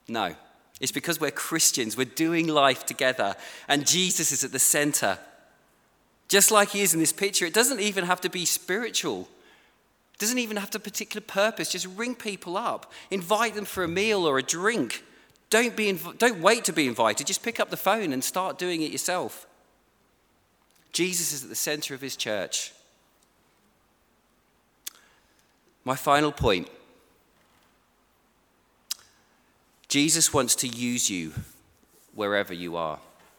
No, 0.09 0.35
it's 0.81 0.90
because 0.90 1.20
we're 1.20 1.31
Christians, 1.31 1.96
we're 1.96 2.05
doing 2.05 2.49
life 2.49 2.85
together, 2.85 3.37
and 3.68 3.87
Jesus 3.87 4.33
is 4.33 4.42
at 4.42 4.51
the 4.51 4.59
center. 4.59 5.18
Just 6.27 6.51
like 6.51 6.70
he 6.70 6.81
is 6.81 6.94
in 6.94 7.01
this 7.01 7.12
picture, 7.12 7.46
it 7.46 7.55
doesn't 7.55 7.81
even 7.81 8.05
have 8.05 8.20
to 8.23 8.29
be 8.29 8.44
spiritual. 8.44 9.29
Doesn't 10.21 10.39
even 10.39 10.59
have 10.59 10.75
a 10.75 10.79
particular 10.79 11.25
purpose. 11.27 11.73
Just 11.73 11.87
ring 11.97 12.15
people 12.15 12.59
up, 12.59 12.93
invite 13.11 13.55
them 13.55 13.65
for 13.65 13.83
a 13.83 13.89
meal 13.89 14.29
or 14.29 14.39
a 14.39 14.43
drink. 14.43 15.03
Don't, 15.49 15.75
be 15.75 15.91
inv- 15.91 16.19
don't 16.19 16.43
wait 16.43 16.65
to 16.67 16.75
be 16.75 16.87
invited. 16.87 17.27
Just 17.27 17.43
pick 17.43 17.59
up 17.59 17.71
the 17.71 17.77
phone 17.77 18.13
and 18.13 18.23
start 18.23 18.59
doing 18.59 18.83
it 18.83 18.93
yourself. 18.93 19.47
Jesus 20.93 21.33
is 21.33 21.43
at 21.43 21.49
the 21.49 21.57
center 21.57 21.95
of 21.95 22.03
his 22.03 22.17
church. 22.17 22.73
My 25.85 25.97
final 25.97 26.33
point 26.33 26.69
Jesus 29.89 30.35
wants 30.35 30.55
to 30.57 30.69
use 30.69 31.09
you 31.09 31.33
wherever 32.15 32.53
you 32.53 32.77
are. 32.77 32.99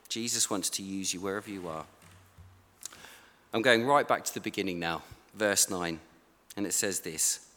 Jesus 0.10 0.50
wants 0.50 0.70
to 0.72 0.84
use 0.84 1.14
you 1.14 1.22
wherever 1.22 1.50
you 1.50 1.68
are. 1.68 1.86
I'm 3.54 3.62
going 3.62 3.86
right 3.86 4.08
back 4.08 4.26
to 4.26 4.34
the 4.34 4.42
beginning 4.42 4.80
now, 4.80 5.04
verse 5.36 5.70
9, 5.70 6.00
and 6.56 6.66
it 6.66 6.74
says 6.74 7.02
this 7.02 7.48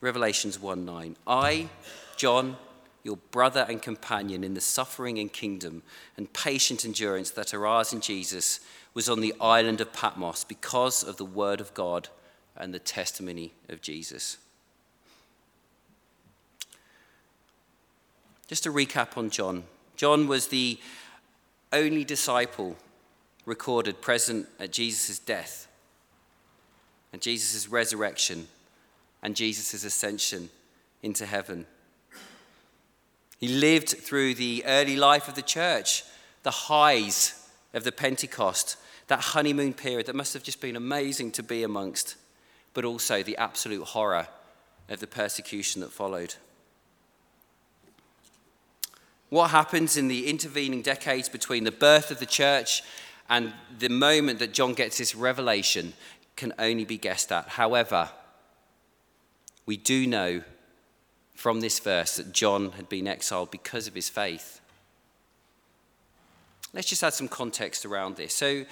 Revelations 0.00 0.58
1 0.58 0.84
9. 0.84 1.16
I, 1.26 1.68
John, 2.16 2.56
your 3.04 3.18
brother 3.30 3.66
and 3.68 3.80
companion 3.80 4.44
in 4.44 4.54
the 4.54 4.60
suffering 4.60 5.18
and 5.18 5.32
kingdom 5.32 5.82
and 6.16 6.32
patient 6.32 6.84
endurance 6.84 7.30
that 7.30 7.54
are 7.54 7.66
ours 7.66 7.92
in 7.92 8.00
Jesus, 8.00 8.60
was 8.94 9.08
on 9.08 9.20
the 9.20 9.34
island 9.40 9.80
of 9.80 9.92
Patmos 9.92 10.44
because 10.44 11.02
of 11.02 11.16
the 11.16 11.24
word 11.24 11.60
of 11.60 11.72
God 11.74 12.08
and 12.56 12.74
the 12.74 12.78
testimony 12.78 13.52
of 13.68 13.80
Jesus. 13.80 14.38
Just 18.48 18.64
to 18.64 18.72
recap 18.72 19.16
on 19.16 19.30
John 19.30 19.64
John 19.96 20.26
was 20.26 20.48
the 20.48 20.78
only 21.72 22.04
disciple 22.04 22.76
recorded 23.46 24.00
present 24.00 24.48
at 24.58 24.72
Jesus' 24.72 25.18
death 25.18 25.68
and 27.12 27.20
Jesus' 27.20 27.68
resurrection 27.68 28.48
and 29.22 29.36
Jesus' 29.36 29.84
ascension 29.84 30.50
into 31.02 31.26
heaven. 31.26 31.66
He 33.38 33.48
lived 33.48 33.88
through 33.88 34.34
the 34.34 34.64
early 34.66 34.96
life 34.96 35.28
of 35.28 35.34
the 35.34 35.42
church, 35.42 36.04
the 36.42 36.50
highs 36.50 37.48
of 37.74 37.84
the 37.84 37.92
Pentecost, 37.92 38.76
that 39.08 39.20
honeymoon 39.20 39.74
period 39.74 40.06
that 40.06 40.14
must 40.14 40.32
have 40.32 40.42
just 40.42 40.60
been 40.60 40.76
amazing 40.76 41.32
to 41.32 41.42
be 41.42 41.62
amongst 41.62 42.16
but 42.74 42.84
also 42.84 43.22
the 43.22 43.36
absolute 43.36 43.84
horror 43.84 44.28
of 44.88 45.00
the 45.00 45.06
persecution 45.06 45.80
that 45.80 45.92
followed. 45.92 46.34
What 49.28 49.50
happens 49.50 49.96
in 49.96 50.08
the 50.08 50.28
intervening 50.28 50.82
decades 50.82 51.28
between 51.28 51.64
the 51.64 51.70
birth 51.70 52.10
of 52.10 52.18
the 52.18 52.26
church 52.26 52.82
and 53.30 53.52
the 53.78 53.88
moment 53.88 54.38
that 54.40 54.52
John 54.52 54.74
gets 54.74 54.98
this 54.98 55.14
revelation 55.14 55.94
can 56.36 56.52
only 56.58 56.84
be 56.84 56.98
guessed 56.98 57.30
at. 57.32 57.48
However, 57.48 58.10
we 59.66 59.76
do 59.76 60.06
know 60.06 60.42
from 61.34 61.60
this 61.60 61.78
verse 61.78 62.16
that 62.16 62.32
John 62.32 62.72
had 62.72 62.88
been 62.88 63.06
exiled 63.06 63.50
because 63.50 63.86
of 63.86 63.94
his 63.94 64.08
faith. 64.08 64.60
Let's 66.72 66.88
just 66.88 67.02
add 67.02 67.14
some 67.14 67.28
context 67.28 67.84
around 67.84 68.16
this. 68.16 68.34
So, 68.34 68.64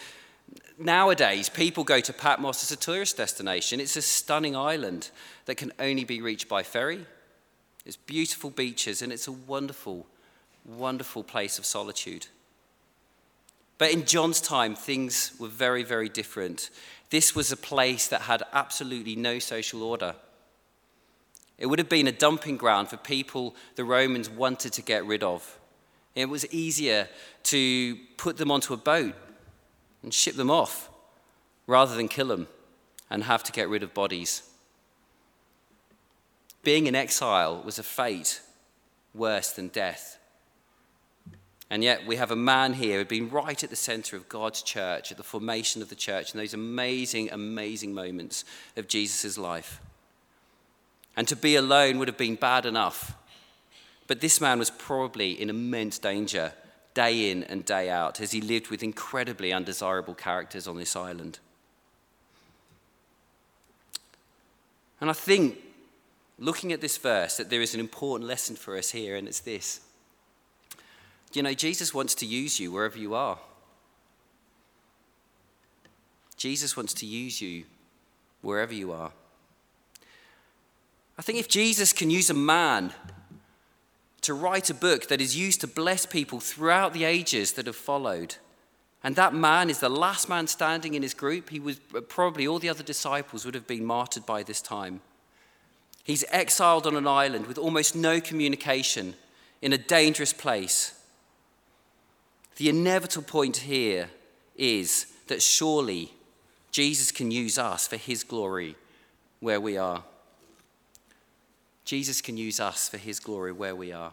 Nowadays, 0.78 1.48
people 1.50 1.84
go 1.84 2.00
to 2.00 2.12
Patmos 2.12 2.62
as 2.62 2.72
a 2.72 2.76
tourist 2.76 3.16
destination. 3.16 3.80
It's 3.80 3.96
a 3.96 4.02
stunning 4.02 4.56
island 4.56 5.10
that 5.44 5.56
can 5.56 5.72
only 5.78 6.04
be 6.04 6.22
reached 6.22 6.48
by 6.48 6.62
ferry. 6.62 7.04
It's 7.84 7.96
beautiful 7.96 8.50
beaches 8.50 9.02
and 9.02 9.12
it's 9.12 9.28
a 9.28 9.32
wonderful, 9.32 10.06
wonderful 10.64 11.22
place 11.22 11.58
of 11.58 11.66
solitude. 11.66 12.28
But 13.76 13.92
in 13.92 14.06
John's 14.06 14.40
time, 14.40 14.74
things 14.74 15.32
were 15.38 15.48
very, 15.48 15.82
very 15.82 16.08
different. 16.08 16.70
This 17.10 17.34
was 17.34 17.50
a 17.50 17.56
place 17.56 18.06
that 18.08 18.22
had 18.22 18.42
absolutely 18.52 19.16
no 19.16 19.38
social 19.40 19.82
order. 19.82 20.14
It 21.58 21.66
would 21.66 21.78
have 21.78 21.88
been 21.88 22.06
a 22.06 22.12
dumping 22.12 22.56
ground 22.56 22.88
for 22.88 22.96
people 22.96 23.54
the 23.74 23.84
Romans 23.84 24.30
wanted 24.30 24.72
to 24.74 24.82
get 24.82 25.04
rid 25.04 25.22
of. 25.22 25.58
It 26.14 26.28
was 26.28 26.46
easier 26.52 27.08
to 27.44 27.96
put 28.16 28.36
them 28.36 28.50
onto 28.50 28.72
a 28.72 28.78
boat 28.78 29.14
and 30.02 30.14
ship 30.14 30.36
them 30.36 30.50
off 30.50 30.88
rather 31.66 31.94
than 31.94 32.08
kill 32.08 32.28
them 32.28 32.48
and 33.10 33.24
have 33.24 33.42
to 33.44 33.52
get 33.52 33.68
rid 33.68 33.82
of 33.82 33.92
bodies. 33.92 34.42
Being 36.62 36.86
in 36.86 36.94
exile 36.94 37.62
was 37.62 37.78
a 37.78 37.82
fate 37.82 38.40
worse 39.14 39.52
than 39.52 39.68
death. 39.68 40.18
And 41.70 41.84
yet, 41.84 42.04
we 42.04 42.16
have 42.16 42.32
a 42.32 42.36
man 42.36 42.74
here 42.74 42.98
who'd 42.98 43.06
been 43.06 43.30
right 43.30 43.62
at 43.62 43.70
the 43.70 43.76
center 43.76 44.16
of 44.16 44.28
God's 44.28 44.60
church, 44.60 45.12
at 45.12 45.16
the 45.16 45.22
formation 45.22 45.82
of 45.82 45.88
the 45.88 45.94
church, 45.94 46.34
in 46.34 46.40
those 46.40 46.52
amazing, 46.52 47.30
amazing 47.30 47.94
moments 47.94 48.44
of 48.76 48.88
Jesus' 48.88 49.38
life. 49.38 49.80
And 51.16 51.28
to 51.28 51.36
be 51.36 51.54
alone 51.54 51.98
would 51.98 52.08
have 52.08 52.18
been 52.18 52.34
bad 52.34 52.66
enough. 52.66 53.14
But 54.08 54.20
this 54.20 54.40
man 54.40 54.58
was 54.58 54.70
probably 54.70 55.40
in 55.40 55.48
immense 55.48 55.98
danger 55.98 56.52
day 56.92 57.30
in 57.30 57.44
and 57.44 57.64
day 57.64 57.88
out 57.88 58.20
as 58.20 58.32
he 58.32 58.40
lived 58.40 58.68
with 58.68 58.82
incredibly 58.82 59.52
undesirable 59.52 60.14
characters 60.14 60.66
on 60.66 60.76
this 60.76 60.96
island. 60.96 61.38
And 65.00 65.08
I 65.08 65.12
think, 65.12 65.58
looking 66.38 66.72
at 66.72 66.80
this 66.80 66.98
verse, 66.98 67.36
that 67.36 67.48
there 67.48 67.62
is 67.62 67.74
an 67.74 67.80
important 67.80 68.28
lesson 68.28 68.56
for 68.56 68.76
us 68.76 68.90
here, 68.90 69.14
and 69.14 69.28
it's 69.28 69.40
this. 69.40 69.80
You 71.32 71.42
know, 71.42 71.54
Jesus 71.54 71.94
wants 71.94 72.14
to 72.16 72.26
use 72.26 72.58
you 72.58 72.72
wherever 72.72 72.98
you 72.98 73.14
are. 73.14 73.38
Jesus 76.36 76.76
wants 76.76 76.94
to 76.94 77.06
use 77.06 77.40
you 77.40 77.64
wherever 78.40 78.72
you 78.72 78.92
are. 78.92 79.12
I 81.18 81.22
think 81.22 81.38
if 81.38 81.48
Jesus 81.48 81.92
can 81.92 82.10
use 82.10 82.30
a 82.30 82.34
man 82.34 82.92
to 84.22 84.34
write 84.34 84.70
a 84.70 84.74
book 84.74 85.08
that 85.08 85.20
is 85.20 85.36
used 85.36 85.60
to 85.60 85.66
bless 85.66 86.06
people 86.06 86.40
throughout 86.40 86.92
the 86.92 87.04
ages 87.04 87.52
that 87.52 87.66
have 87.66 87.76
followed. 87.76 88.36
And 89.02 89.16
that 89.16 89.34
man 89.34 89.70
is 89.70 89.80
the 89.80 89.88
last 89.88 90.28
man 90.28 90.46
standing 90.46 90.94
in 90.94 91.02
his 91.02 91.14
group. 91.14 91.48
He 91.50 91.60
was 91.60 91.78
probably 92.08 92.46
all 92.46 92.58
the 92.58 92.68
other 92.68 92.82
disciples 92.82 93.44
would 93.44 93.54
have 93.54 93.66
been 93.66 93.84
martyred 93.84 94.26
by 94.26 94.42
this 94.42 94.60
time. 94.60 95.00
He's 96.04 96.24
exiled 96.30 96.86
on 96.86 96.96
an 96.96 97.06
island 97.06 97.46
with 97.46 97.56
almost 97.56 97.96
no 97.96 98.20
communication 98.20 99.14
in 99.62 99.72
a 99.72 99.78
dangerous 99.78 100.32
place. 100.32 100.99
The 102.60 102.68
inevitable 102.68 103.24
point 103.26 103.56
here 103.56 104.10
is 104.54 105.06
that 105.28 105.40
surely 105.40 106.12
Jesus 106.70 107.10
can 107.10 107.30
use 107.30 107.56
us 107.56 107.88
for 107.88 107.96
his 107.96 108.22
glory 108.22 108.76
where 109.40 109.58
we 109.58 109.78
are. 109.78 110.04
Jesus 111.86 112.20
can 112.20 112.36
use 112.36 112.60
us 112.60 112.86
for 112.86 112.98
his 112.98 113.18
glory 113.18 113.50
where 113.52 113.74
we 113.74 113.92
are. 113.92 114.12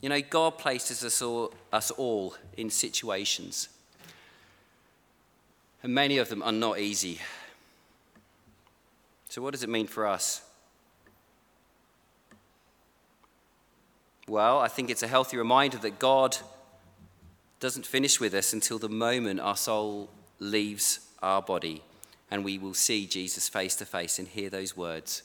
You 0.00 0.10
know, 0.10 0.20
God 0.20 0.56
places 0.56 1.02
us 1.02 1.20
all, 1.20 1.52
us 1.72 1.90
all 1.90 2.36
in 2.56 2.70
situations. 2.70 3.68
And 5.82 5.92
many 5.92 6.18
of 6.18 6.28
them 6.28 6.44
are 6.44 6.52
not 6.52 6.78
easy. 6.78 7.18
So, 9.28 9.42
what 9.42 9.54
does 9.54 9.64
it 9.64 9.68
mean 9.68 9.88
for 9.88 10.06
us? 10.06 10.42
Well, 14.28 14.58
I 14.58 14.68
think 14.68 14.90
it's 14.90 15.02
a 15.02 15.08
healthy 15.08 15.38
reminder 15.38 15.78
that 15.78 15.98
God 15.98 16.36
doesn't 17.60 17.86
finish 17.86 18.20
with 18.20 18.34
us 18.34 18.52
until 18.52 18.78
the 18.78 18.88
moment 18.88 19.40
our 19.40 19.56
soul 19.56 20.10
leaves 20.38 21.00
our 21.22 21.40
body 21.42 21.82
and 22.30 22.44
we 22.44 22.58
will 22.58 22.74
see 22.74 23.06
Jesus 23.06 23.48
face 23.48 23.74
to 23.76 23.86
face 23.86 24.18
and 24.18 24.28
hear 24.28 24.50
those 24.50 24.76
words 24.76 25.22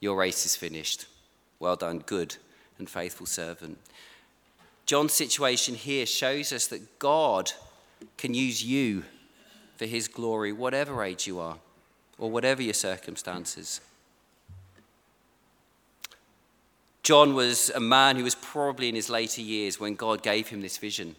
Your 0.00 0.16
race 0.16 0.46
is 0.46 0.56
finished. 0.56 1.06
Well 1.58 1.76
done, 1.76 1.98
good 1.98 2.36
and 2.78 2.88
faithful 2.88 3.26
servant. 3.26 3.78
John's 4.86 5.12
situation 5.12 5.74
here 5.74 6.06
shows 6.06 6.52
us 6.52 6.66
that 6.68 6.98
God 6.98 7.52
can 8.16 8.34
use 8.34 8.64
you 8.64 9.04
for 9.76 9.86
his 9.86 10.08
glory, 10.08 10.52
whatever 10.52 11.02
age 11.02 11.26
you 11.26 11.38
are 11.38 11.58
or 12.18 12.30
whatever 12.30 12.62
your 12.62 12.74
circumstances. 12.74 13.80
John 17.02 17.34
was 17.34 17.70
a 17.70 17.80
man 17.80 18.16
who 18.16 18.24
was 18.24 18.36
probably 18.36 18.88
in 18.88 18.94
his 18.94 19.10
later 19.10 19.40
years 19.40 19.80
when 19.80 19.96
God 19.96 20.22
gave 20.22 20.48
him 20.48 20.60
this 20.60 20.78
vision. 20.78 21.16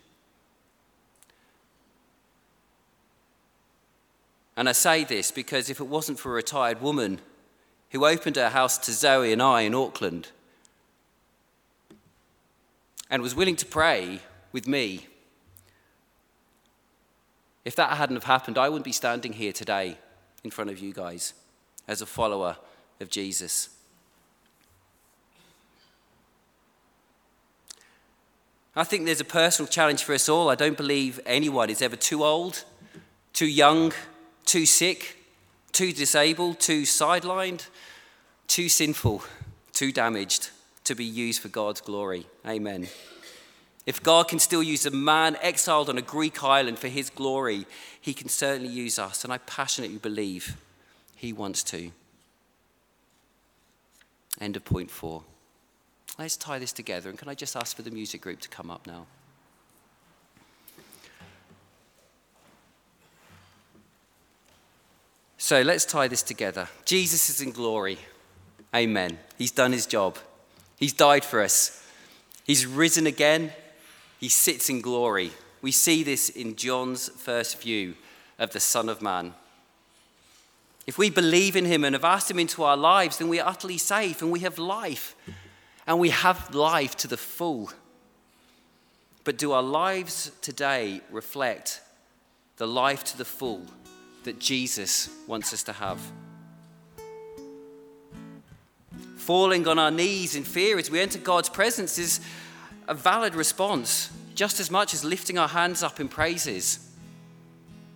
And 4.56 4.69
I 4.69 4.72
say 4.72 5.04
this 5.04 5.32
because 5.32 5.69
if 5.69 5.80
it 5.80 5.88
wasn't 5.88 6.19
for 6.19 6.32
a 6.32 6.36
retired 6.36 6.82
woman 6.82 7.19
who 7.89 8.06
opened 8.06 8.38
her 8.38 8.50
house 8.50 8.78
to 8.80 8.91
Zoe 8.93 9.34
and 9.34 9.41
I 9.41 9.62
in 9.62 9.76
Auckland 9.76 10.30
and 13.10 13.22
was 13.22 13.36
willing 13.36 13.56
to 13.58 13.65
pray 13.65 14.19
with 14.52 14.67
me, 14.67 15.08
if 17.65 17.76
that 17.76 17.98
hadn't 17.98 18.15
have 18.15 18.24
happened, 18.26 18.58
I 18.58 18.69
wouldn't 18.69 18.86
be 18.86 18.91
standing 18.91 19.34
here 19.34 19.54
today 19.54 19.98
in 20.43 20.52
front 20.52 20.69
of 20.69 20.80
you 20.80 20.93
guys 20.93 21.34
as 21.88 22.02
a 22.02 22.06
follower 22.06 22.58
of 23.00 23.10
Jesus. 23.10 23.69
I 28.75 28.83
think 28.83 29.05
there's 29.05 29.21
a 29.21 29.25
personal 29.25 29.69
challenge 29.69 30.03
for 30.03 30.13
us 30.13 30.27
all. 30.27 30.49
I 30.49 30.55
don't 30.55 30.77
believe 30.77 31.19
anyone 31.25 31.69
is 31.69 31.81
ever 31.81 31.95
too 31.95 32.23
old, 32.23 32.63
too 33.31 33.45
young, 33.45 33.93
too 34.45 34.65
sick, 34.65 35.17
too 35.71 35.93
disabled, 35.93 36.59
too 36.59 36.81
sidelined, 36.81 37.67
too 38.47 38.69
sinful, 38.69 39.23
too 39.73 39.91
damaged 39.91 40.49
to 40.86 40.95
be 40.95 41.05
used 41.05 41.41
for 41.41 41.49
God's 41.49 41.81
glory. 41.81 42.25
Amen. 42.47 42.88
If 43.86 44.01
God 44.01 44.27
can 44.27 44.39
still 44.39 44.63
use 44.63 44.86
a 44.86 44.91
man 44.91 45.38
exiled 45.41 45.89
on 45.89 45.97
a 45.97 46.01
Greek 46.01 46.43
island 46.43 46.79
for 46.79 46.88
his 46.88 47.09
glory, 47.09 47.67
he 47.99 48.13
can 48.13 48.29
certainly 48.29 48.69
use 48.71 48.97
us. 48.97 49.23
And 49.23 49.31
I 49.31 49.38
passionately 49.39 49.97
believe 49.97 50.57
he 51.15 51.31
wants 51.31 51.63
to. 51.63 51.91
End 54.41 54.55
of 54.55 54.65
point 54.65 54.89
four. 54.89 55.23
Let's 56.19 56.38
tie 56.38 56.60
this 56.60 56.71
together. 56.71 57.10
And 57.10 57.17
can 57.17 57.28
I 57.28 57.34
just 57.34 57.56
ask 57.56 57.76
for 57.76 57.82
the 57.82 57.91
music 57.91 58.21
group 58.21 58.39
to 58.41 58.49
come 58.49 58.69
up 58.69 58.86
now? 58.86 59.06
So 65.38 65.62
let's 65.62 65.86
tie 65.86 66.08
this 66.08 66.23
together. 66.23 66.69
Jesus 66.86 67.30
is 67.30 67.41
in 67.41 67.52
glory. 67.52 67.97
Amen. 68.73 69.19
He's 69.38 69.52
done 69.52 69.71
his 69.71 69.86
job. 69.86 70.17
He's 70.78 70.93
died 70.93 71.26
for 71.26 71.41
us. 71.41 71.86
He's 72.45 72.65
risen 72.65 73.08
again. 73.08 73.52
He 74.19 74.30
sits 74.30 74.69
in 74.69 74.82
glory. 74.82 75.32
We 75.62 75.71
see 75.71 76.04
this 76.04 76.30
in 76.30 76.56
John's 76.56 77.10
first 77.10 77.62
view 77.62 77.95
of 78.39 78.52
the 78.52 78.60
Son 78.60 78.88
of 78.88 79.02
Man. 79.02 79.34
If 80.86 80.97
we 80.97 81.10
believe 81.10 81.56
in 81.56 81.65
him 81.65 81.84
and 81.84 81.93
have 81.93 82.06
asked 82.06 82.30
him 82.30 82.39
into 82.39 82.63
our 82.63 82.78
lives, 82.78 83.17
then 83.17 83.30
we 83.30 83.39
are 83.39 83.49
utterly 83.49 83.78
safe 83.78 84.21
and 84.21 84.32
we 84.32 84.41
have 84.41 84.58
life 84.58 85.15
and 85.86 86.00
we 86.00 86.10
have 86.10 86.54
life 86.54 86.96
to 86.98 87.08
the 87.08 87.17
full. 87.17 87.72
But 89.24 89.38
do 89.38 89.52
our 89.52 89.63
lives 89.63 90.32
today 90.41 91.02
reflect 91.12 91.82
the 92.58 92.67
life 92.67 93.04
to 93.06 93.17
the 93.17 93.26
full 93.26 93.62
that 94.24 94.39
Jesus 94.39 95.10
wants 95.28 95.54
us 95.54 95.63
to 95.63 95.74
have? 95.74 96.00
Falling 99.17 99.67
on 99.67 99.80
our 99.80 99.91
knees 99.91 100.36
in 100.36 100.43
fear 100.43 100.78
as 100.78 100.91
we 100.91 101.00
enter 101.00 101.19
God's 101.19 101.50
presence 101.50 101.98
is 101.98 102.19
a 102.88 102.93
valid 102.93 103.36
response, 103.36 104.10
just 104.36 104.60
as 104.60 104.69
much 104.69 104.93
as 104.93 105.06
lifting 105.06 105.38
our 105.38 105.48
hands 105.48 105.82
up 105.82 106.00
in 106.02 106.10
praises. 106.10 106.91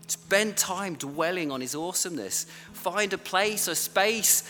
Spend 0.08 0.56
time 0.56 0.96
dwelling 0.96 1.52
on 1.52 1.60
His 1.60 1.76
awesomeness. 1.76 2.46
Find 2.72 3.12
a 3.12 3.18
place 3.18 3.68
or 3.68 3.76
space 3.76 4.48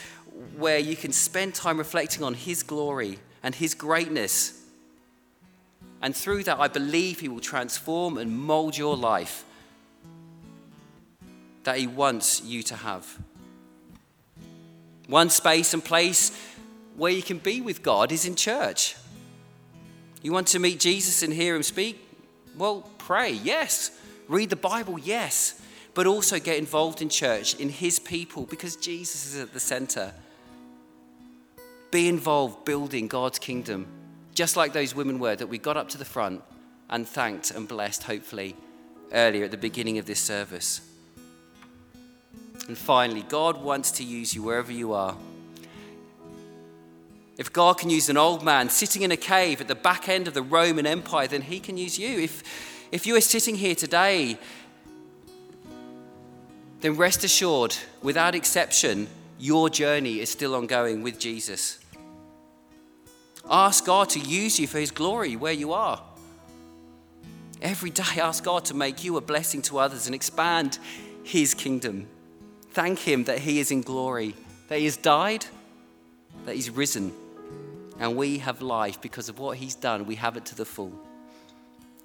where 0.55 0.77
you 0.77 0.95
can 0.95 1.11
spend 1.11 1.55
time 1.55 1.79
reflecting 1.79 2.23
on 2.23 2.35
His 2.35 2.61
glory 2.61 3.17
and 3.47 3.55
His 3.55 3.73
greatness. 3.73 4.61
And 6.01 6.13
through 6.13 6.43
that, 6.43 6.59
I 6.59 6.67
believe 6.67 7.21
He 7.21 7.29
will 7.29 7.39
transform 7.39 8.17
and 8.17 8.37
mold 8.37 8.77
your 8.77 8.97
life 8.97 9.45
that 11.63 11.77
He 11.77 11.87
wants 11.87 12.41
you 12.43 12.61
to 12.63 12.75
have. 12.75 13.07
One 15.07 15.29
space 15.29 15.73
and 15.73 15.81
place 15.81 16.37
where 16.97 17.13
you 17.13 17.23
can 17.23 17.37
be 17.37 17.61
with 17.61 17.83
God 17.83 18.11
is 18.11 18.25
in 18.25 18.35
church. 18.35 18.97
You 20.21 20.33
want 20.33 20.47
to 20.47 20.59
meet 20.59 20.81
Jesus 20.81 21.23
and 21.23 21.31
hear 21.31 21.55
Him 21.55 21.63
speak? 21.63 22.05
Well, 22.57 22.81
pray, 22.97 23.31
yes. 23.31 23.97
Read 24.27 24.49
the 24.49 24.57
Bible, 24.57 24.99
yes. 24.99 25.61
But 25.93 26.05
also 26.05 26.37
get 26.37 26.57
involved 26.57 27.01
in 27.01 27.07
church, 27.07 27.55
in 27.55 27.69
His 27.69 27.97
people, 27.97 28.45
because 28.45 28.75
Jesus 28.75 29.33
is 29.33 29.39
at 29.39 29.53
the 29.53 29.61
center. 29.61 30.11
Be 31.91 32.07
involved 32.07 32.65
building 32.65 33.07
God's 33.07 33.39
kingdom, 33.39 33.87
just 34.33 34.57
like 34.57 34.73
those 34.73 34.93
women 34.93 35.19
were 35.19 35.35
that 35.35 35.47
we 35.47 35.57
got 35.57 35.77
up 35.77 35.89
to 35.89 35.97
the 35.97 36.05
front 36.05 36.43
and 36.89 37.07
thanked 37.07 37.51
and 37.51 37.67
blessed, 37.67 38.03
hopefully, 38.03 38.55
earlier 39.11 39.45
at 39.45 39.51
the 39.51 39.57
beginning 39.57 39.97
of 39.97 40.05
this 40.05 40.19
service. 40.19 40.81
And 42.67 42.77
finally, 42.77 43.23
God 43.23 43.61
wants 43.61 43.91
to 43.91 44.03
use 44.03 44.33
you 44.33 44.43
wherever 44.43 44.71
you 44.71 44.93
are. 44.93 45.15
If 47.37 47.53
God 47.53 47.77
can 47.77 47.89
use 47.89 48.09
an 48.09 48.17
old 48.17 48.43
man 48.43 48.69
sitting 48.69 49.03
in 49.03 49.11
a 49.11 49.17
cave 49.17 49.61
at 49.61 49.67
the 49.67 49.75
back 49.75 50.09
end 50.09 50.27
of 50.27 50.33
the 50.33 50.41
Roman 50.41 50.87
Empire, 50.87 51.27
then 51.27 51.43
he 51.43 51.59
can 51.59 51.77
use 51.77 51.97
you. 51.97 52.19
If, 52.19 52.43
if 52.91 53.05
you 53.05 53.15
are 53.15 53.21
sitting 53.21 53.55
here 53.55 53.75
today, 53.75 54.37
then 56.81 56.97
rest 56.97 57.23
assured, 57.23 57.75
without 58.01 58.33
exception, 58.33 59.07
your 59.39 59.69
journey 59.69 60.19
is 60.19 60.29
still 60.29 60.55
ongoing 60.55 61.03
with 61.03 61.19
Jesus. 61.19 61.79
Ask 63.49 63.85
God 63.85 64.09
to 64.09 64.19
use 64.19 64.59
you 64.59 64.67
for 64.67 64.79
His 64.79 64.91
glory 64.91 65.35
where 65.35 65.53
you 65.53 65.73
are. 65.73 66.01
Every 67.61 67.89
day, 67.89 68.03
ask 68.21 68.43
God 68.43 68.65
to 68.65 68.73
make 68.73 69.03
you 69.03 69.17
a 69.17 69.21
blessing 69.21 69.61
to 69.63 69.79
others 69.79 70.05
and 70.05 70.15
expand 70.15 70.79
His 71.23 71.53
kingdom. 71.53 72.07
Thank 72.71 72.99
Him 72.99 73.23
that 73.25 73.39
He 73.39 73.59
is 73.59 73.71
in 73.71 73.81
glory, 73.81 74.35
that 74.67 74.79
He 74.79 74.85
has 74.85 74.97
died, 74.97 75.45
that 76.45 76.55
He's 76.55 76.69
risen, 76.69 77.13
and 77.99 78.15
we 78.15 78.39
have 78.39 78.61
life 78.61 79.01
because 79.01 79.29
of 79.29 79.39
what 79.39 79.57
He's 79.57 79.75
done. 79.75 80.05
We 80.05 80.15
have 80.15 80.37
it 80.37 80.45
to 80.47 80.55
the 80.55 80.65
full. 80.65 80.93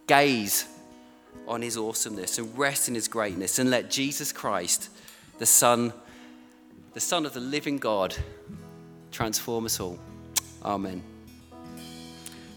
Gaze 0.06 0.66
on 1.48 1.62
His 1.62 1.76
awesomeness 1.76 2.38
and 2.38 2.56
rest 2.56 2.88
in 2.88 2.94
His 2.94 3.08
greatness, 3.08 3.58
and 3.58 3.70
let 3.70 3.90
Jesus 3.90 4.32
Christ, 4.32 4.90
the 5.38 5.46
Son 5.46 5.92
the 6.94 7.00
Son 7.00 7.26
of 7.26 7.32
the 7.32 7.40
living 7.40 7.78
God, 7.78 8.14
transform 9.10 9.66
us 9.66 9.80
all. 9.80 9.98
Amen. 10.64 11.02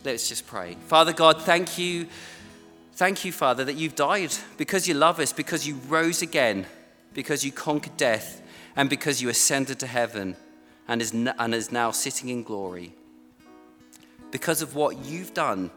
Let's 0.04 0.30
just 0.30 0.45
pray. 0.45 0.78
Father 0.88 1.13
God, 1.13 1.41
thank 1.41 1.78
you. 1.78 2.08
Thank 2.93 3.26
you, 3.26 3.32
Father, 3.32 3.65
that 3.65 3.76
you've 3.76 3.95
died 3.95 4.34
because 4.58 4.88
you 4.88 4.93
love 4.93 5.19
us, 5.19 5.34
because 5.34 5.67
you 5.67 5.76
rose 5.88 6.21
again, 6.21 6.65
because 7.13 7.43
you 7.43 7.52
conquered 7.52 7.98
death, 7.98 8.41
and 8.76 8.89
because 8.89 9.21
you 9.21 9.30
ascended 9.30 9.80
to 9.80 9.88
heaven 9.88 10.36
and 10.88 11.02
is, 11.02 11.13
and 11.13 11.56
is 11.56 11.71
now 11.71 11.91
sitting 11.91 12.30
in 12.30 12.43
glory. 12.43 12.93
Because 14.32 14.62
of 14.62 14.76
what 14.76 15.06
you've 15.06 15.34
done, 15.34 15.71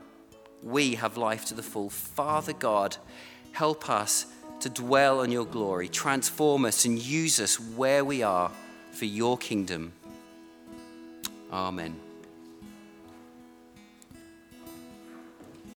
we 0.62 0.96
have 0.96 1.16
life 1.16 1.44
to 1.46 1.54
the 1.54 1.62
full. 1.62 1.90
Father 1.90 2.52
God, 2.52 2.96
help 3.52 3.88
us 3.88 4.26
to 4.60 4.68
dwell 4.68 5.20
on 5.20 5.30
your 5.30 5.46
glory. 5.46 5.88
Transform 5.88 6.64
us 6.64 6.84
and 6.84 6.98
use 6.98 7.40
us 7.40 7.58
where 7.60 8.04
we 8.04 8.22
are 8.22 8.50
for 8.92 9.04
your 9.04 9.38
kingdom. 9.38 9.92
Amen. 11.52 12.07